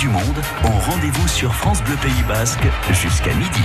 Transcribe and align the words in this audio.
du 0.00 0.08
monde 0.08 0.42
ont 0.64 0.78
rendez-vous 0.90 1.28
sur 1.28 1.54
France 1.54 1.82
Bleu 1.82 1.96
Pays 1.96 2.22
Basque 2.26 2.66
jusqu'à 2.90 3.34
midi. 3.34 3.60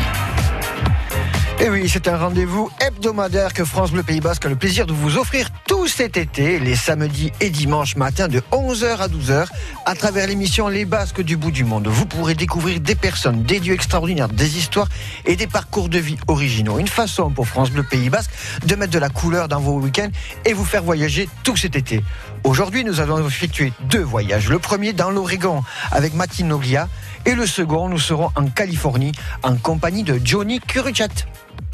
Et 1.57 1.69
oui, 1.69 1.87
c'est 1.87 2.09
un 2.09 2.17
rendez-vous 2.17 2.69
hebdomadaire 2.85 3.53
que 3.53 3.63
France 3.63 3.91
Bleu 3.91 4.03
Pays 4.03 4.19
Basque 4.19 4.45
a 4.45 4.49
le 4.49 4.57
plaisir 4.57 4.85
de 4.85 4.91
vous 4.91 5.17
offrir 5.17 5.47
tout 5.65 5.87
cet 5.87 6.17
été, 6.17 6.59
les 6.59 6.75
samedis 6.75 7.31
et 7.39 7.49
dimanches 7.49 7.95
matin 7.95 8.27
de 8.27 8.41
11h 8.51 8.97
à 8.97 9.07
12h, 9.07 9.47
à 9.85 9.95
travers 9.95 10.27
l'émission 10.27 10.67
Les 10.67 10.83
Basques 10.83 11.21
du 11.21 11.37
bout 11.37 11.51
du 11.51 11.63
monde. 11.63 11.87
Vous 11.87 12.05
pourrez 12.05 12.35
découvrir 12.35 12.81
des 12.81 12.95
personnes, 12.95 13.43
des 13.43 13.61
dieux 13.61 13.73
extraordinaires, 13.73 14.27
des 14.27 14.57
histoires 14.57 14.89
et 15.25 15.37
des 15.37 15.47
parcours 15.47 15.87
de 15.87 15.97
vie 15.97 16.17
originaux. 16.27 16.77
Une 16.77 16.89
façon 16.89 17.29
pour 17.29 17.47
France 17.47 17.71
Bleu 17.71 17.83
Pays 17.83 18.09
Basque 18.09 18.31
de 18.65 18.75
mettre 18.75 18.91
de 18.91 18.99
la 18.99 19.09
couleur 19.09 19.47
dans 19.47 19.61
vos 19.61 19.79
week-ends 19.79 20.11
et 20.43 20.51
vous 20.51 20.65
faire 20.65 20.83
voyager 20.83 21.29
tout 21.43 21.55
cet 21.55 21.77
été. 21.77 22.03
Aujourd'hui, 22.43 22.83
nous 22.83 22.99
allons 22.99 23.25
effectuer 23.25 23.71
deux 23.89 24.03
voyages. 24.03 24.49
Le 24.49 24.59
premier 24.59 24.91
dans 24.91 25.09
l'Oregon 25.09 25.63
avec 25.91 26.15
Mathilde 26.15 26.49
Noglia 26.49 26.89
et 27.25 27.33
le 27.33 27.47
second, 27.47 27.87
nous 27.87 27.97
serons 27.97 28.29
en 28.35 28.47
Californie 28.47 29.13
en 29.41 29.55
compagnie 29.55 30.03
de 30.03 30.19
Johnny 30.21 30.59
Curuchat. 30.59 31.07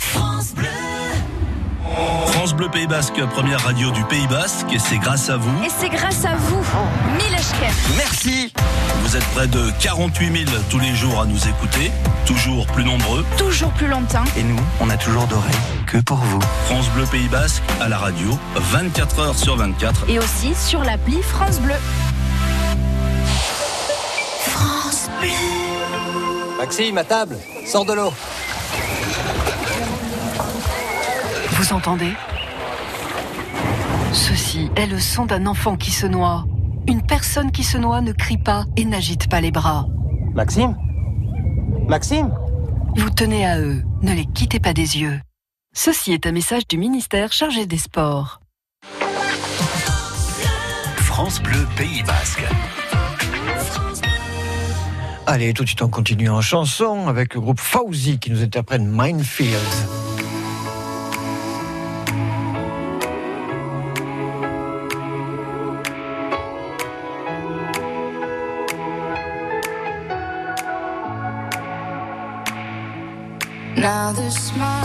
France 0.01 0.53
Bleu. 0.55 0.67
France 2.27 2.53
Bleu 2.53 2.69
Pays 2.69 2.87
Basque, 2.87 3.21
première 3.33 3.61
radio 3.61 3.91
du 3.91 4.03
Pays 4.05 4.25
Basque, 4.27 4.65
et 4.73 4.79
c'est 4.79 4.97
grâce 4.97 5.29
à 5.29 5.37
vous. 5.37 5.63
Et 5.63 5.69
c'est 5.69 5.89
grâce 5.89 6.25
à 6.25 6.35
vous, 6.35 6.63
Mileshker. 7.13 7.71
Merci. 7.95 8.51
Vous 9.03 9.15
êtes 9.15 9.25
près 9.35 9.47
de 9.47 9.71
48 9.79 10.45
000 10.45 10.57
tous 10.69 10.79
les 10.79 10.95
jours 10.95 11.21
à 11.21 11.25
nous 11.25 11.47
écouter, 11.47 11.91
toujours 12.25 12.65
plus 12.67 12.83
nombreux. 12.83 13.23
Toujours 13.37 13.71
plus 13.71 13.87
longtemps. 13.87 14.23
Et 14.35 14.43
nous, 14.43 14.59
on 14.81 14.89
a 14.89 14.97
toujours 14.97 15.27
d'oreilles 15.27 15.51
que 15.85 15.97
pour 15.97 16.17
vous. 16.17 16.41
France 16.65 16.89
Bleu 16.89 17.05
Pays 17.05 17.29
Basque 17.29 17.63
à 17.79 17.87
la 17.87 17.99
radio, 17.99 18.37
24 18.55 19.19
heures 19.19 19.37
sur 19.37 19.55
24. 19.55 20.09
Et 20.09 20.17
aussi 20.17 20.55
sur 20.55 20.83
l'appli 20.83 21.21
France 21.21 21.59
Bleu. 21.59 21.75
France 24.47 25.09
Bleu. 25.19 25.29
Maxime, 26.57 26.97
à 26.97 27.03
table, 27.03 27.37
sors 27.65 27.85
de 27.85 27.93
l'eau. 27.93 28.13
Vous 31.61 31.73
entendez? 31.73 32.11
Ceci 34.13 34.71
est 34.75 34.87
le 34.87 34.99
son 34.99 35.27
d'un 35.27 35.45
enfant 35.45 35.77
qui 35.77 35.91
se 35.91 36.07
noie. 36.07 36.43
Une 36.87 37.03
personne 37.03 37.51
qui 37.51 37.63
se 37.63 37.77
noie 37.77 38.01
ne 38.01 38.13
crie 38.13 38.39
pas 38.39 38.65
et 38.77 38.83
n'agite 38.83 39.29
pas 39.29 39.41
les 39.41 39.51
bras. 39.51 39.85
Maxime? 40.33 40.75
Maxime? 41.87 42.33
Vous 42.95 43.11
tenez 43.11 43.45
à 43.45 43.59
eux, 43.59 43.83
ne 44.01 44.11
les 44.11 44.25
quittez 44.25 44.59
pas 44.59 44.73
des 44.73 44.97
yeux. 44.97 45.21
Ceci 45.71 46.13
est 46.13 46.25
un 46.25 46.31
message 46.31 46.67
du 46.67 46.79
ministère 46.79 47.31
chargé 47.31 47.67
des 47.67 47.77
Sports. 47.77 48.41
France 50.95 51.43
Bleu 51.43 51.67
Pays 51.77 52.01
Basque. 52.01 52.43
Allez, 55.27 55.53
tout 55.53 55.61
de 55.61 55.67
suite 55.67 55.83
on 55.83 55.89
continue 55.89 56.31
en 56.31 56.41
chanson 56.41 57.07
avec 57.07 57.35
le 57.35 57.39
groupe 57.39 57.59
Fauzi 57.59 58.17
qui 58.17 58.31
nous 58.31 58.41
interprète 58.41 58.81
Minefield. 58.83 60.00
Now 73.81 74.11
there's 74.11 74.37
smile. 74.37 74.80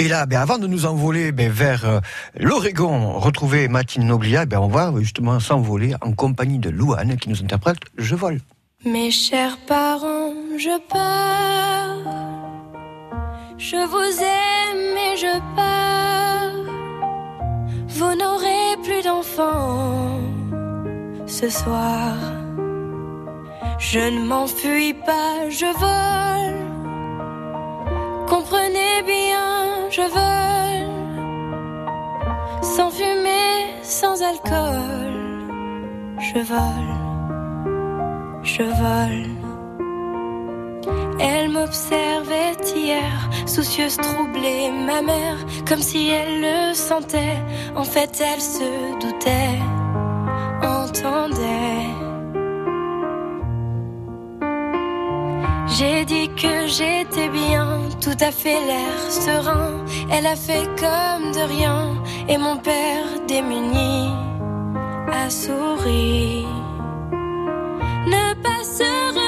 Et 0.00 0.06
là, 0.06 0.26
ben, 0.26 0.40
avant 0.40 0.58
de 0.58 0.68
nous 0.68 0.86
envoler 0.86 1.32
ben, 1.32 1.50
vers 1.50 1.84
euh, 1.84 1.98
l'Oregon, 2.38 3.18
retrouver 3.18 3.66
Matine 3.66 4.06
Noblia, 4.06 4.46
ben, 4.46 4.60
on 4.60 4.68
va 4.68 4.92
justement 5.00 5.40
s'envoler 5.40 5.94
en 6.00 6.12
compagnie 6.12 6.60
de 6.60 6.70
Louane 6.70 7.16
qui 7.16 7.28
nous 7.28 7.42
interprète 7.42 7.78
Je 7.96 8.14
vole. 8.14 8.40
Mes 8.84 9.10
chers 9.10 9.58
parents, 9.66 10.32
je 10.56 10.78
pars. 10.88 11.96
Je 13.58 13.76
vous 13.88 14.22
aime 14.22 14.96
et 14.96 15.16
je 15.16 15.56
pars. 15.56 16.52
Vous 17.88 18.14
n'aurez 18.14 18.80
plus 18.84 19.02
d'enfants 19.02 20.20
ce 21.26 21.48
soir. 21.50 22.14
Je 23.80 23.98
ne 23.98 24.24
m'enfuis 24.24 24.94
pas, 24.94 25.50
je 25.50 25.66
vole. 25.76 26.77
Comprenez 28.28 29.02
bien, 29.06 29.90
je 29.90 30.02
vole. 30.02 30.88
Sans 32.62 32.90
fumée, 32.90 33.82
sans 33.82 34.22
alcool. 34.22 35.48
Je 36.18 36.38
vole 36.40 36.98
je 38.48 38.62
vole. 38.62 39.30
Elle 41.20 41.50
m'observait 41.50 42.56
hier, 42.74 43.30
soucieuse, 43.46 43.96
troublée, 43.96 44.70
ma 44.70 45.02
mère, 45.02 45.38
comme 45.66 45.80
si 45.80 46.08
elle 46.08 46.40
le 46.40 46.74
sentait. 46.74 47.38
En 47.76 47.84
fait, 47.84 48.12
elle 48.20 48.40
se 48.40 48.98
doutait, 49.00 49.58
entendait. 50.62 51.97
J'ai 55.76 56.04
dit 56.04 56.28
que 56.30 56.66
j'étais 56.66 57.28
bien, 57.28 57.80
tout 58.00 58.18
à 58.20 58.30
fait 58.30 58.60
l'air 58.66 59.10
serein. 59.10 59.84
Elle 60.10 60.26
a 60.26 60.36
fait 60.36 60.66
comme 60.78 61.32
de 61.32 61.44
rien, 61.46 62.02
et 62.28 62.38
mon 62.38 62.56
père 62.56 63.06
démuni 63.26 64.08
a 65.12 65.30
souri 65.30 66.46
ne 68.06 68.34
pas 68.42 68.62
se 68.62 69.27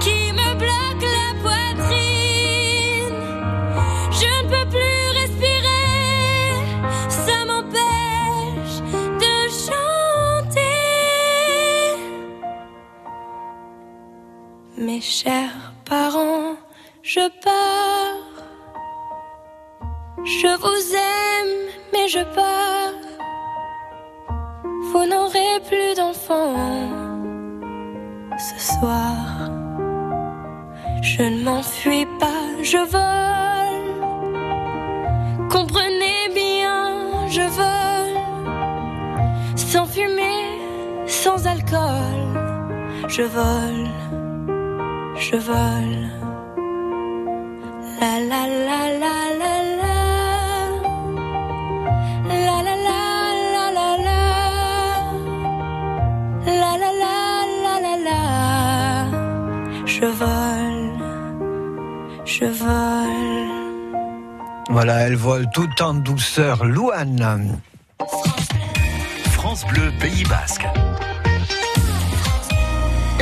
qui 0.00 0.32
me 0.32 0.54
bloque 0.54 1.06
la 1.18 1.30
poitrine. 1.42 3.20
Je 4.10 4.30
ne 4.38 4.48
peux 4.52 4.68
plus 4.70 5.04
respirer, 5.20 5.94
ça 7.08 7.38
m'empêche 7.48 8.78
de 9.22 9.34
chanter. 9.66 10.76
Mes 14.76 15.00
chers 15.00 15.72
parents, 15.84 16.56
je 17.02 17.28
pars. 17.44 18.26
Je 20.24 20.50
vous 20.64 20.94
aime, 20.94 21.56
mais 21.92 22.08
je 22.08 22.22
pars. 22.34 22.94
Vous 24.90 25.04
n'aurez 25.06 25.60
plus 25.68 25.94
d'enfants 25.96 27.07
ce 28.38 28.58
soir. 28.58 29.50
Je 31.02 31.22
ne 31.22 31.42
m'enfuis 31.42 32.06
pas, 32.20 32.44
je 32.62 32.78
vole. 32.94 33.88
Comprenez 35.50 36.28
bien, 36.34 37.28
je 37.28 37.42
vole. 37.58 38.18
Sans 39.56 39.86
fumée, 39.86 40.60
sans 41.06 41.46
alcool, 41.46 42.20
je 43.08 43.22
vole, 43.22 43.88
je 45.16 45.36
vole. 45.36 46.08
La 48.00 48.20
la 48.30 48.46
la 48.46 48.82
la 49.02 49.16
la 49.40 49.76
la. 49.76 49.77
Je 60.00 60.06
vole, 60.06 60.92
je 62.24 62.44
vole. 62.44 63.48
Voilà, 64.70 65.00
elle 65.00 65.16
vole 65.16 65.46
tout 65.52 65.82
en 65.82 65.94
douceur. 65.94 66.64
Louane. 66.64 67.58
France 69.32 69.66
Bleu 69.66 69.90
Pays 69.98 70.22
Basque. 70.22 70.68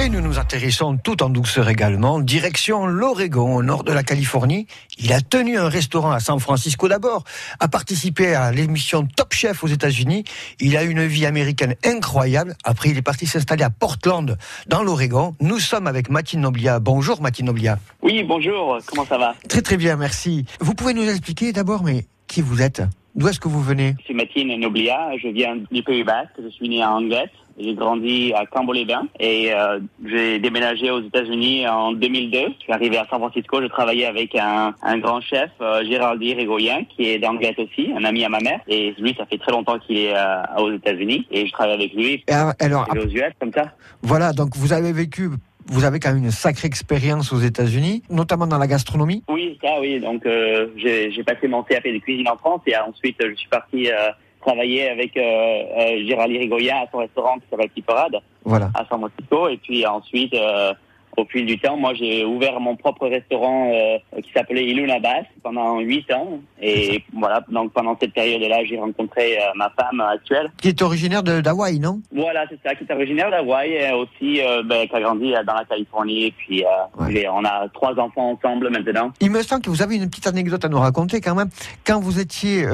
Et 0.07 0.09
nous 0.09 0.21
nous 0.21 0.39
atterrissons 0.39 0.99
tout 0.99 1.21
en 1.25 1.29
douceur 1.29 1.69
également, 1.69 2.21
direction 2.21 2.87
l'Oregon, 2.87 3.57
au 3.57 3.65
nord 3.65 3.83
de 3.83 3.91
la 3.91 4.05
Californie. 4.05 4.69
Il 4.99 5.13
a 5.13 5.21
tenu 5.21 5.59
un 5.59 5.69
restaurant 5.69 6.13
à 6.13 6.21
San 6.21 6.39
Francisco 6.39 6.87
d'abord, 6.87 7.25
a 7.59 7.67
participé 7.67 8.33
à 8.37 8.53
l'émission 8.53 9.05
Top 9.17 9.35
Chef 9.35 9.65
aux 9.65 9.67
États-Unis. 9.67 10.23
Il 10.61 10.77
a 10.77 10.85
une 10.85 11.05
vie 11.05 11.27
américaine 11.27 11.75
incroyable. 11.85 12.55
Après, 12.63 12.91
il 12.91 12.97
est 12.97 13.03
parti 13.03 13.27
s'installer 13.27 13.65
à 13.65 13.71
Portland, 13.71 14.39
dans 14.69 14.85
l'Oregon. 14.85 15.35
Nous 15.41 15.59
sommes 15.59 15.89
avec 15.89 16.09
Mathilde 16.09 16.45
Noblia. 16.45 16.79
Bonjour 16.79 17.21
Mathilde 17.21 17.49
Noblia. 17.49 17.81
Oui, 18.03 18.23
bonjour, 18.23 18.79
comment 18.87 19.07
ça 19.07 19.19
va? 19.19 19.35
Très 19.49 19.63
très 19.63 19.77
bien, 19.77 19.97
merci. 19.97 20.45
Vous 20.61 20.75
pouvez 20.75 20.95
nous 20.95 21.09
expliquer 21.09 21.53
d'abord, 21.53 21.83
mais 21.83 22.07
qui 22.29 22.43
vous 22.43 22.63
êtes? 22.63 22.81
D'où 23.17 23.29
est-ce 23.29 23.41
que 23.41 23.49
vous 23.49 23.63
venez? 23.63 23.95
Je 24.01 24.05
suis 24.05 24.15
Mathilde 24.15 24.61
Noblia, 24.61 25.11
je 25.17 25.29
viens 25.29 25.57
du 25.71 25.83
Pays 25.83 26.05
Basque, 26.05 26.33
je 26.43 26.49
suis 26.51 26.69
né 26.69 26.83
à 26.83 26.93
Anglet, 26.93 27.31
j'ai 27.59 27.73
grandi 27.73 28.35
à 28.35 28.45
Cambo-les-Bains 28.45 29.09
et 29.19 29.55
euh, 29.55 29.81
j'ai 30.05 30.39
déménagé 30.39 30.91
aux 30.91 31.01
États-Unis 31.01 31.67
en 31.67 31.93
2002. 31.93 32.39
Je 32.59 32.63
suis 32.63 32.73
arrivé 32.75 32.99
à 32.99 33.07
San 33.09 33.19
Francisco, 33.19 33.63
je 33.63 33.69
travaillais 33.69 34.05
avec 34.05 34.35
un, 34.35 34.75
un 34.83 34.99
grand 34.99 35.23
chef, 35.23 35.49
euh, 35.63 35.83
Géraldi 35.87 36.35
Régoyen, 36.35 36.85
qui 36.95 37.07
est 37.09 37.19
d'Anglet 37.19 37.55
aussi, 37.57 37.91
un 37.97 38.05
ami 38.05 38.23
à 38.23 38.29
ma 38.29 38.41
mère. 38.41 38.61
Et 38.69 38.95
lui, 38.99 39.15
ça 39.17 39.25
fait 39.25 39.39
très 39.39 39.53
longtemps 39.53 39.79
qu'il 39.79 39.97
est 39.97 40.15
euh, 40.15 40.43
aux 40.59 40.73
États-Unis 40.73 41.27
et 41.31 41.47
je 41.47 41.53
travaille 41.53 41.75
avec 41.75 41.95
lui. 41.95 42.23
Et 42.29 42.33
alors, 42.33 42.87
vais 42.93 43.01
aux 43.01 43.09
US 43.09 43.33
comme 43.41 43.53
ça. 43.55 43.73
voilà, 44.03 44.35
donc 44.35 44.55
vous 44.57 44.75
avez 44.75 44.93
vécu, 44.93 45.31
vous 45.69 45.85
avez 45.85 46.01
quand 46.01 46.13
même 46.13 46.25
une 46.25 46.31
sacrée 46.31 46.67
expérience 46.67 47.33
aux 47.33 47.39
États-Unis, 47.41 48.03
notamment 48.11 48.47
dans 48.47 48.59
la 48.59 48.67
gastronomie. 48.67 49.23
Oui, 49.29 49.59
ça, 49.63 49.81
oui. 49.81 50.01
Donc, 50.01 50.25
euh, 50.27 50.69
j'ai 50.77 51.23
passé 51.25 51.49
mon 51.49 51.63
CAP 51.63 51.85
de 51.85 51.99
cuisine 51.99 52.29
en 52.29 52.37
France 52.37 52.61
et 52.67 52.77
ensuite, 52.77 53.21
euh, 53.23 53.31
je 53.31 53.35
suis 53.37 53.49
parti 53.49 53.91
euh, 53.91 54.11
travailler 54.41 54.89
avec 54.91 55.17
euh, 55.17 55.21
euh, 55.23 56.07
Gérald 56.07 56.31
Rigoyen 56.33 56.77
à 56.77 56.87
son 56.91 56.99
restaurant 56.99 57.35
qui 57.37 57.45
s'appelle 57.51 57.71
Piperade 57.71 58.17
Voilà. 58.45 58.71
à 58.75 58.87
San 58.89 59.01
Francisco. 59.01 59.49
Et 59.49 59.57
puis 59.57 59.85
ensuite, 59.87 60.35
euh, 60.35 60.73
au 61.17 61.25
fil 61.27 61.47
du 61.47 61.59
temps, 61.59 61.77
moi 61.77 61.95
j'ai 61.95 62.25
ouvert 62.25 62.61
mon 62.61 62.77
propre 62.77 63.09
restaurant 63.09 63.71
euh, 63.73 63.99
qui 64.21 64.31
s'appelait 64.33 64.65
Iluna 64.67 64.99
Bass 65.01 65.25
pendant 65.43 65.79
huit 65.81 66.11
ans. 66.13 66.41
Et 66.61 67.03
voilà, 67.13 67.43
donc 67.49 67.73
pendant 67.73 67.97
cette 68.01 68.13
période-là, 68.13 68.65
j'ai 68.65 68.79
rencontré 68.79 69.39
euh, 69.39 69.43
ma 69.57 69.71
femme 69.71 70.01
actuelle. 70.01 70.51
Qui 70.61 70.69
est 70.69 70.83
originaire 70.83 71.23
d'Hawaï, 71.23 71.79
non? 71.79 72.01
Voilà, 72.15 72.45
c'est 72.51 72.59
ça, 72.67 72.75
qui 72.75 72.85
est 72.85 72.93
originaire 72.93 73.31
d'Hawaï 73.31 73.73
et 73.73 73.93
aussi 73.93 74.41
euh, 74.41 74.63
ben, 74.65 74.87
qui 74.87 74.95
a 74.95 75.01
grandi 75.01 75.35
euh, 75.35 75.43
dans 75.45 75.55
la 75.55 75.65
Californie. 75.65 76.27
Et 76.27 76.31
puis 76.33 76.65
Ouais. 76.99 77.27
on 77.29 77.45
a 77.45 77.69
trois 77.73 77.99
enfants 77.99 78.31
ensemble 78.33 78.71
maintenant. 78.71 79.13
Il 79.21 79.31
me 79.31 79.43
semble 79.43 79.63
que 79.63 79.71
vous 79.71 79.83
avez 79.83 79.97
une 79.97 80.09
petite 80.09 80.27
anecdote 80.27 80.65
à 80.65 80.69
nous 80.69 80.79
raconter 80.79 81.21
quand 81.21 81.35
même. 81.35 81.49
Quand 81.87 82.01
vous 82.01 82.19
étiez 82.21 82.67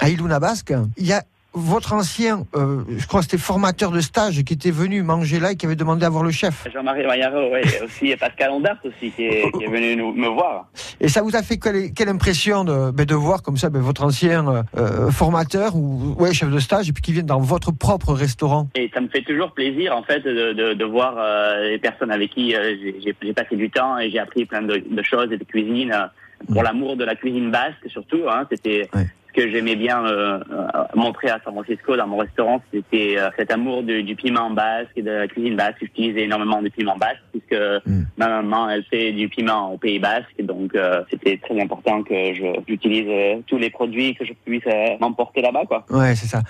à 0.00 0.08
Iluna 0.08 0.40
Basque, 0.40 0.72
il 0.96 1.06
y 1.06 1.12
a 1.12 1.22
votre 1.58 1.92
ancien, 1.92 2.44
euh, 2.54 2.82
je 2.96 3.06
crois 3.06 3.20
que 3.20 3.24
c'était 3.26 3.38
formateur 3.38 3.90
de 3.90 4.00
stage 4.00 4.42
qui 4.44 4.54
était 4.54 4.70
venu 4.70 5.02
manger 5.02 5.38
là 5.40 5.52
et 5.52 5.56
qui 5.56 5.66
avait 5.66 5.76
demandé 5.76 6.04
à 6.04 6.08
voir 6.08 6.22
le 6.24 6.30
chef. 6.30 6.66
Jean-Marie 6.72 7.06
Maillaro, 7.06 7.52
oui, 7.52 7.60
et 7.64 7.84
aussi 7.84 8.16
Pascal 8.16 8.50
Ondart 8.50 8.78
aussi 8.84 9.10
qui 9.10 9.24
est, 9.24 9.50
qui 9.56 9.64
est 9.64 9.68
venu 9.68 9.96
nous, 9.96 10.12
me 10.12 10.28
voir. 10.28 10.68
Et 11.00 11.08
ça 11.08 11.22
vous 11.22 11.34
a 11.36 11.42
fait 11.42 11.58
quelle, 11.58 11.92
quelle 11.92 12.08
impression 12.08 12.64
de, 12.64 12.90
ben, 12.90 13.04
de 13.06 13.14
voir 13.14 13.42
comme 13.42 13.56
ça 13.56 13.70
ben, 13.70 13.80
votre 13.80 14.04
ancien 14.04 14.64
euh, 14.76 15.10
formateur 15.10 15.76
ou 15.76 16.14
ouais, 16.18 16.32
chef 16.32 16.50
de 16.50 16.58
stage 16.58 16.88
et 16.88 16.92
puis 16.92 17.02
qui 17.02 17.12
vient 17.12 17.22
dans 17.22 17.40
votre 17.40 17.72
propre 17.72 18.12
restaurant? 18.14 18.68
Et 18.74 18.90
ça 18.94 19.00
me 19.00 19.08
fait 19.08 19.22
toujours 19.22 19.52
plaisir 19.52 19.96
en 19.96 20.02
fait 20.02 20.20
de, 20.20 20.52
de, 20.52 20.74
de 20.74 20.84
voir 20.84 21.14
euh, 21.18 21.70
les 21.70 21.78
personnes 21.78 22.10
avec 22.10 22.30
qui 22.30 22.54
euh, 22.54 22.74
j'ai- 23.02 23.32
passé 23.32 23.56
du 23.56 23.70
temps 23.70 23.98
et 23.98 24.10
j'ai 24.10 24.18
appris 24.18 24.44
plein 24.46 24.62
de, 24.62 24.82
choses 25.02 25.30
et 25.32 25.36
de 25.36 25.44
cuisine 25.44 25.92
euh, 25.92 26.06
pour 26.52 26.62
l'amour 26.62 26.96
de 26.96 27.04
la 27.04 27.14
cuisine 27.14 27.50
basque 27.50 27.88
surtout. 27.88 28.22
Hein, 28.28 28.46
C'était. 28.50 28.88
Que 29.38 29.50
j'aimais 29.50 29.76
bien 29.76 30.04
euh, 30.04 30.38
euh, 30.50 30.66
montrer 30.96 31.28
à 31.30 31.38
San 31.44 31.52
Francisco 31.54 31.96
dans 31.96 32.06
mon 32.08 32.16
restaurant, 32.16 32.60
c'était 32.72 33.14
euh, 33.18 33.28
cet 33.38 33.52
amour 33.52 33.84
du, 33.84 34.02
du 34.02 34.16
piment 34.16 34.50
basque 34.50 34.90
et 34.96 35.02
de 35.02 35.10
la 35.12 35.28
cuisine 35.28 35.54
basque. 35.54 35.76
J'utilisais 35.80 36.22
énormément 36.22 36.60
de 36.60 36.68
piment 36.70 36.96
basque 36.96 37.22
puisque 37.32 37.48
Mm. 37.86 38.02
ma 38.18 38.28
maman 38.28 38.68
elle 38.68 38.84
fait 38.84 39.12
du 39.12 39.28
piment 39.28 39.72
au 39.72 39.78
Pays 39.78 39.98
Basque, 39.98 40.34
donc 40.40 40.74
euh, 40.74 41.02
c'était 41.10 41.36
très 41.38 41.58
important 41.60 42.02
que 42.02 42.14
je- 42.34 42.60
j'utilise 42.66 43.08
tous 43.46 43.56
les 43.58 43.70
produits 43.70 44.14
que 44.16 44.24
je 44.24 44.32
puisse 44.44 44.64
m'emporter 45.00 45.40
là-bas 45.42 45.64
quoi. 45.66 45.84
Ouais, 45.90 46.14
c'est 46.14 46.26
ça. 46.26 46.42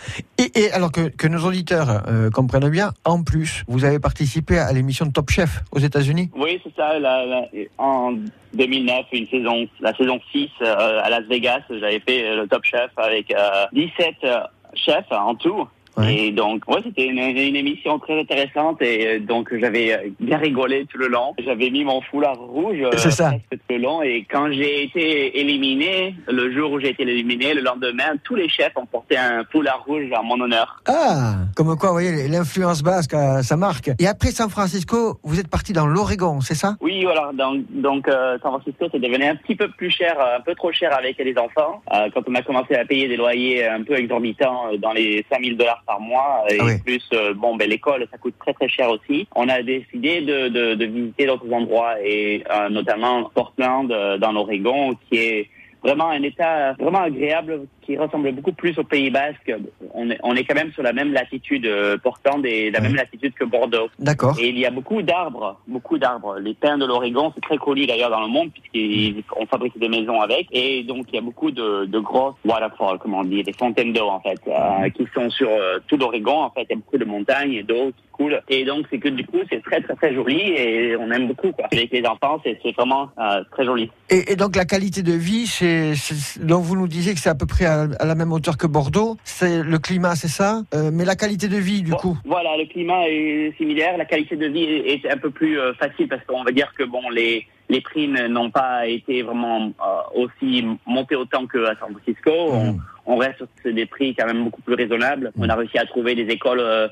Et, 0.54 0.70
alors 0.72 0.92
que, 0.92 1.08
que 1.08 1.26
nos 1.28 1.44
auditeurs 1.44 2.02
euh, 2.08 2.30
comprennent 2.30 2.68
bien, 2.70 2.92
en 3.04 3.22
plus, 3.22 3.64
vous 3.68 3.84
avez 3.84 3.98
participé 3.98 4.58
à 4.58 4.72
l'émission 4.72 5.10
Top 5.10 5.30
Chef 5.30 5.62
aux 5.72 5.78
États-Unis. 5.78 6.30
Oui, 6.36 6.60
c'est 6.64 6.74
ça. 6.76 6.98
la- 6.98 7.24
la- 7.26 7.44
en 7.78 8.14
2009, 8.54 9.06
une 9.12 9.26
saison, 9.28 9.66
la 9.80 9.94
saison 9.94 10.18
6 10.32 10.48
euh, 10.62 11.00
à 11.02 11.10
Las 11.10 11.24
Vegas, 11.28 11.60
j'avais 11.70 12.00
fait 12.00 12.24
euh, 12.24 12.42
le 12.42 12.48
Top 12.48 12.64
Chef 12.64 12.90
avec 12.96 13.32
euh, 13.32 13.66
17 13.72 14.14
euh, 14.24 14.40
chefs 14.74 15.10
en 15.10 15.34
tout. 15.34 15.66
Ouais. 15.98 16.14
Et 16.14 16.32
donc, 16.32 16.62
ouais, 16.68 16.80
c'était 16.84 17.06
une, 17.06 17.18
une 17.18 17.56
émission 17.56 17.98
très 17.98 18.20
intéressante 18.20 18.80
et 18.82 19.06
euh, 19.06 19.18
donc 19.20 19.48
j'avais 19.58 19.92
euh, 19.92 20.08
bien 20.20 20.38
rigolé 20.38 20.86
tout 20.90 20.98
le 20.98 21.08
long. 21.08 21.34
J'avais 21.44 21.70
mis 21.70 21.84
mon 21.84 22.00
foulard 22.02 22.38
rouge 22.38 22.78
euh, 22.80 22.90
C'est 22.96 23.10
ça. 23.10 23.32
tout 23.50 23.58
le 23.70 23.78
long 23.78 24.02
et 24.02 24.24
quand 24.30 24.50
j'ai 24.52 24.84
été 24.84 25.38
éliminé, 25.40 26.14
le 26.28 26.52
jour 26.54 26.72
où 26.72 26.80
j'ai 26.80 26.90
été 26.90 27.02
éliminé, 27.02 27.54
le 27.54 27.62
lendemain, 27.62 28.14
tous 28.24 28.34
les 28.34 28.48
chefs 28.48 28.76
ont 28.76 28.86
porté 28.86 29.16
un 29.16 29.44
foulard 29.50 29.84
rouge 29.86 30.10
en 30.16 30.22
mon 30.22 30.40
honneur. 30.40 30.82
Ah, 30.86 31.34
comme 31.56 31.76
quoi, 31.76 31.88
vous 31.88 31.94
voyez, 31.94 32.28
l'influence 32.28 32.82
basque, 32.82 33.14
ça 33.42 33.56
marque. 33.56 33.90
Et 33.98 34.06
après 34.06 34.30
San 34.30 34.48
Francisco, 34.48 35.18
vous 35.22 35.40
êtes 35.40 35.48
parti 35.48 35.72
dans 35.72 35.86
l'Oregon, 35.86 36.40
c'est 36.40 36.54
ça? 36.54 36.76
Oui, 36.80 37.02
voilà. 37.04 37.30
Donc, 37.34 37.64
donc 37.70 38.08
euh, 38.08 38.38
San 38.42 38.52
Francisco, 38.52 38.86
c'est 38.92 39.00
devenu 39.00 39.24
un 39.24 39.36
petit 39.36 39.56
peu 39.56 39.68
plus 39.68 39.90
cher, 39.90 40.16
un 40.20 40.40
peu 40.40 40.54
trop 40.54 40.72
cher 40.72 40.96
avec 40.96 41.18
les 41.18 41.36
enfants. 41.36 41.82
Euh, 41.92 42.08
quand 42.14 42.22
on 42.28 42.34
a 42.34 42.42
commencé 42.42 42.74
à 42.74 42.84
payer 42.84 43.08
des 43.08 43.16
loyers 43.16 43.66
un 43.66 43.82
peu 43.82 43.96
exorbitants 43.96 44.70
dans 44.78 44.92
les 44.92 45.24
5000 45.30 45.56
dollars 45.56 45.82
par 45.88 46.00
mois, 46.00 46.44
et 46.50 46.58
Ah 46.60 46.64
oui. 46.66 46.78
plus, 46.84 47.04
euh, 47.14 47.32
bon, 47.34 47.56
ben 47.56 47.68
l'école, 47.68 48.06
ça 48.12 48.18
coûte 48.18 48.34
très 48.38 48.52
très 48.52 48.68
cher 48.68 48.90
aussi. 48.90 49.26
On 49.34 49.48
a 49.48 49.62
décidé 49.62 50.20
de, 50.20 50.48
de, 50.48 50.74
de 50.74 50.84
visiter 50.84 51.26
d'autres 51.26 51.50
endroits 51.50 51.94
et 52.04 52.44
euh, 52.54 52.68
notamment 52.68 53.24
Portland 53.34 53.90
euh, 53.90 54.18
dans 54.18 54.32
l'Oregon, 54.32 54.94
qui 55.08 55.16
est 55.16 55.48
vraiment 55.82 56.10
un 56.10 56.22
état 56.22 56.74
vraiment 56.74 57.02
agréable 57.02 57.66
qui 57.88 57.96
ressemble 57.96 58.30
beaucoup 58.32 58.52
plus 58.52 58.78
au 58.78 58.84
Pays 58.84 59.08
Basque. 59.10 59.50
On 59.94 60.10
est, 60.10 60.18
on 60.22 60.34
est 60.36 60.44
quand 60.44 60.54
même 60.54 60.70
sur 60.72 60.82
la 60.82 60.92
même 60.92 61.10
latitude 61.14 61.64
euh, 61.64 61.96
Portland 61.96 62.44
et 62.44 62.70
la 62.70 62.78
Ouais. 62.80 62.86
même 62.88 62.96
latitude 62.96 63.32
que 63.32 63.44
Bordeaux. 63.46 63.88
D'accord. 63.98 64.36
Et 64.38 64.50
il 64.50 64.58
y 64.58 64.66
a 64.66 64.70
beaucoup 64.70 65.00
d'arbres, 65.00 65.58
beaucoup 65.66 65.96
d'arbres. 65.96 66.38
Les 66.38 66.52
pins 66.52 66.76
de 66.76 66.84
l'Oregon, 66.84 67.32
c'est 67.34 67.40
très 67.40 67.56
connu 67.56 67.86
d'ailleurs 67.86 68.10
dans 68.10 68.20
le 68.20 68.28
monde 68.28 68.50
puisqu'on 68.72 69.46
fabrique 69.46 69.78
des 69.78 69.88
maisons 69.88 70.20
avec. 70.20 70.46
Et 70.52 70.82
donc 70.84 71.06
il 71.08 71.14
y 71.14 71.18
a 71.18 71.22
beaucoup 71.22 71.50
de, 71.50 71.86
de 71.86 71.98
grosses 71.98 72.34
waterfalls, 72.44 72.98
comme 72.98 73.14
on 73.14 73.24
dit, 73.24 73.42
des 73.42 73.54
fontaines 73.54 73.92
d'eau 73.94 74.08
en 74.08 74.20
fait, 74.20 74.38
euh, 74.48 74.90
qui 74.90 75.06
sont 75.14 75.30
sur 75.30 75.48
euh, 75.48 75.78
tout 75.88 75.96
l'Oregon. 75.96 76.42
En 76.42 76.50
fait, 76.50 76.66
il 76.68 76.70
y 76.70 76.72
a 76.74 76.76
beaucoup 76.76 76.98
de 76.98 77.04
montagnes 77.06 77.52
et 77.54 77.62
d'eau 77.62 77.86
qui 77.96 78.04
coule. 78.12 78.42
Et 78.50 78.64
donc 78.66 78.86
c'est 78.90 78.98
que 78.98 79.08
du 79.08 79.24
coup 79.24 79.38
c'est 79.50 79.62
très 79.62 79.80
très 79.80 79.94
très 79.96 80.12
joli 80.14 80.38
et 80.40 80.94
on 80.96 81.10
aime 81.10 81.26
beaucoup 81.28 81.52
quoi. 81.52 81.66
Avec 81.72 81.90
les 81.90 82.04
enfants, 82.06 82.40
c'est 82.44 82.58
vraiment 82.76 83.08
euh, 83.18 83.42
très 83.52 83.64
joli. 83.64 83.90
Et, 84.10 84.32
et 84.32 84.36
donc 84.36 84.56
la 84.56 84.64
qualité 84.66 85.02
de 85.02 85.12
vie, 85.12 85.46
c'est, 85.46 85.94
c'est- 85.94 86.44
donc 86.44 86.64
vous 86.64 86.76
nous 86.76 86.88
disiez 86.88 87.14
que 87.14 87.20
c'est 87.20 87.28
à 87.30 87.34
peu 87.34 87.46
près 87.46 87.64
à, 87.64 87.77
à 87.98 88.04
la 88.04 88.14
même 88.14 88.32
hauteur 88.32 88.56
que 88.56 88.66
Bordeaux. 88.66 89.16
C'est 89.24 89.62
le 89.62 89.78
climat, 89.78 90.14
c'est 90.16 90.28
ça. 90.28 90.62
Euh, 90.74 90.90
mais 90.92 91.04
la 91.04 91.16
qualité 91.16 91.48
de 91.48 91.56
vie, 91.56 91.82
du 91.82 91.90
Bon, 91.92 91.96
coup. 91.96 92.18
Voilà, 92.24 92.56
le 92.56 92.64
climat 92.66 93.08
est 93.08 93.54
similaire, 93.56 93.96
la 93.96 94.04
qualité 94.04 94.36
de 94.36 94.46
vie 94.46 94.64
est 94.64 95.04
est 95.04 95.10
un 95.12 95.16
peu 95.18 95.30
plus 95.30 95.58
euh, 95.58 95.72
facile 95.74 96.08
parce 96.08 96.24
qu'on 96.26 96.42
va 96.44 96.50
dire 96.52 96.72
que 96.76 96.84
bon 96.84 97.08
les 97.10 97.46
les 97.68 97.80
prix 97.82 98.04
n- 98.04 98.28
n'ont 98.28 98.50
pas 98.50 98.86
été 98.86 99.22
vraiment 99.22 99.66
euh, 99.66 100.22
aussi 100.22 100.64
montés 100.86 101.16
autant 101.16 101.46
qu'à 101.46 101.74
San 101.80 101.90
Francisco. 101.92 102.30
On, 102.30 102.72
Mhm. 102.72 102.80
on 103.06 103.16
reste 103.16 103.42
sur 103.62 103.72
des 103.74 103.86
prix 103.86 104.14
quand 104.14 104.26
même 104.26 104.44
beaucoup 104.44 104.62
plus 104.62 104.74
raisonnables. 104.74 105.32
On 105.38 105.48
a 105.48 105.54
réussi 105.54 105.78
à 105.78 105.84
trouver 105.86 106.14
des 106.14 106.32
écoles 106.32 106.60
euh, 106.60 106.88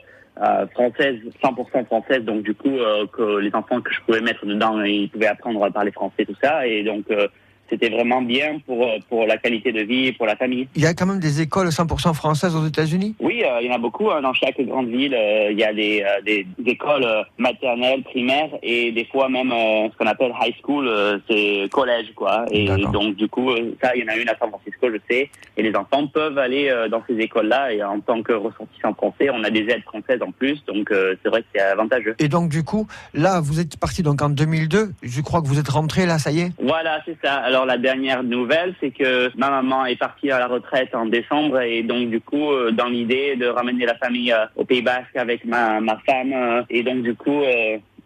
françaises, 0.75 1.19
100% 1.43 1.87
françaises, 1.87 2.23
donc 2.25 2.43
du 2.43 2.55
coup 2.55 2.77
euh, 2.79 3.07
que 3.07 3.39
les 3.39 3.55
enfants 3.55 3.81
que 3.81 3.91
je 3.93 4.01
pouvais 4.03 4.21
mettre 4.21 4.45
dedans, 4.45 4.83
ils 4.83 5.09
pouvaient 5.09 5.29
apprendre 5.29 5.65
à 5.65 5.71
parler 5.71 5.93
français, 5.93 6.27
tout 6.27 6.37
ça, 6.43 6.67
et 6.67 6.83
donc 6.85 7.05
euh, 7.11 7.27
c'était 7.71 7.89
vraiment 7.91 8.23
bien 8.23 8.59
pour 8.67 8.83
euh, 8.85 8.99
pour 9.09 9.27
la 9.27 9.37
qualité 9.37 9.73
de 9.73 9.83
vie 9.83 10.07
et 10.07 10.13
pour 10.13 10.27
la 10.27 10.37
famille. 10.37 10.69
Il 10.77 10.83
y 10.83 10.87
a 10.87 10.95
quand 10.95 11.07
même 11.07 11.21
des 11.21 11.41
écoles 11.41 11.69
100% 11.69 12.15
françaises 12.15 12.55
aux 12.55 12.67
États-Unis? 12.67 13.15
Oui, 13.21 13.43
euh, 13.45 13.59
il 13.61 13.67
y 13.69 13.71
en 13.71 13.75
a 13.75 13.79
beaucoup. 13.79 14.11
hein. 14.11 14.21
dans 14.23 14.33
chaque 14.35 14.61
grande 14.61 14.89
ville, 14.89 15.15
euh, 15.15 15.51
il 15.53 15.59
y 15.59 15.65
a 15.65 15.73
des, 15.73 16.03
euh, 16.03 16.21
des, 16.25 16.47
des 16.59 16.71
écoles 16.73 17.07
maternelles, 17.39 18.03
primaires 18.05 18.51
et 18.63 18.93
des 18.93 19.05
fois 19.07 19.29
même 19.29 19.51
ce 19.51 19.97
qu'on 19.97 20.07
appelle 20.07 20.33
high 20.43 20.55
school, 20.63 20.89
c'est 21.29 21.69
collège, 21.71 22.13
quoi. 22.15 22.45
Et 22.51 22.67
donc, 22.67 23.17
du 23.17 23.29
coup, 23.29 23.51
ça, 23.83 23.95
il 23.95 24.03
y 24.03 24.05
en 24.05 24.09
a 24.13 24.17
une 24.17 24.29
à 24.29 24.37
San 24.39 24.49
Francisco, 24.51 24.89
je 24.91 24.99
sais. 25.09 25.31
Et 25.57 25.63
les 25.63 25.75
enfants 25.75 26.07
peuvent 26.07 26.39
aller 26.39 26.73
dans 26.91 27.03
ces 27.09 27.15
écoles-là. 27.19 27.73
Et 27.73 27.83
en 27.83 28.01
tant 28.01 28.23
que 28.23 28.33
ressortissants 28.33 28.95
français, 28.95 29.29
on 29.31 29.43
a 29.45 29.51
des 29.51 29.61
aides 29.69 29.83
françaises 29.83 30.21
en 30.23 30.33
plus. 30.33 30.65
Donc, 30.67 30.89
c'est 30.91 31.29
vrai 31.29 31.43
que 31.43 31.47
c'est 31.55 31.61
avantageux. 31.61 32.15
Et 32.19 32.29
donc 32.29 32.49
du 32.49 32.63
coup, 32.65 32.87
là, 33.15 33.41
vous 33.41 33.61
êtes 33.61 33.79
parti 33.79 34.03
donc 34.03 34.23
en 34.23 34.29
2002. 34.31 34.91
Je 35.03 35.21
crois 35.21 35.41
que 35.43 35.47
vous 35.47 35.59
êtes 35.59 35.69
rentré 35.69 36.07
là, 36.07 36.19
ça 36.19 36.31
y 36.31 36.41
est? 36.41 36.51
Voilà, 36.61 37.01
c'est 37.05 37.17
ça. 37.23 37.35
Alors 37.35 37.56
la 37.65 37.79
dernière 37.79 38.23
nouvelle, 38.23 38.75
c'est 38.81 38.91
que 38.91 39.31
ma 39.37 39.51
maman 39.51 39.87
est 39.87 39.97
partie 39.97 40.31
à 40.31 40.39
la 40.39 40.47
retraite 40.47 40.95
en 40.95 41.07
décembre 41.07 41.61
et 41.61 41.83
donc 41.83 42.11
du 42.11 42.21
coup, 42.21 42.51
euh, 42.51 42.71
dans 42.73 42.87
l'idée 42.89 43.37
de 43.37 43.47
ramener 43.47 43.87
la 43.87 43.95
famille 43.97 44.33
euh, 44.33 44.47
au 44.57 44.65
Pays 44.65 44.83
Basque 44.83 45.17
avec 45.17 45.45
ma, 45.45 45.81
ma 45.81 45.97
femme 45.99 46.33
euh, 46.33 46.63
et 46.69 46.83
donc 46.83 47.03
du 47.03 47.15
coup, 47.15 47.43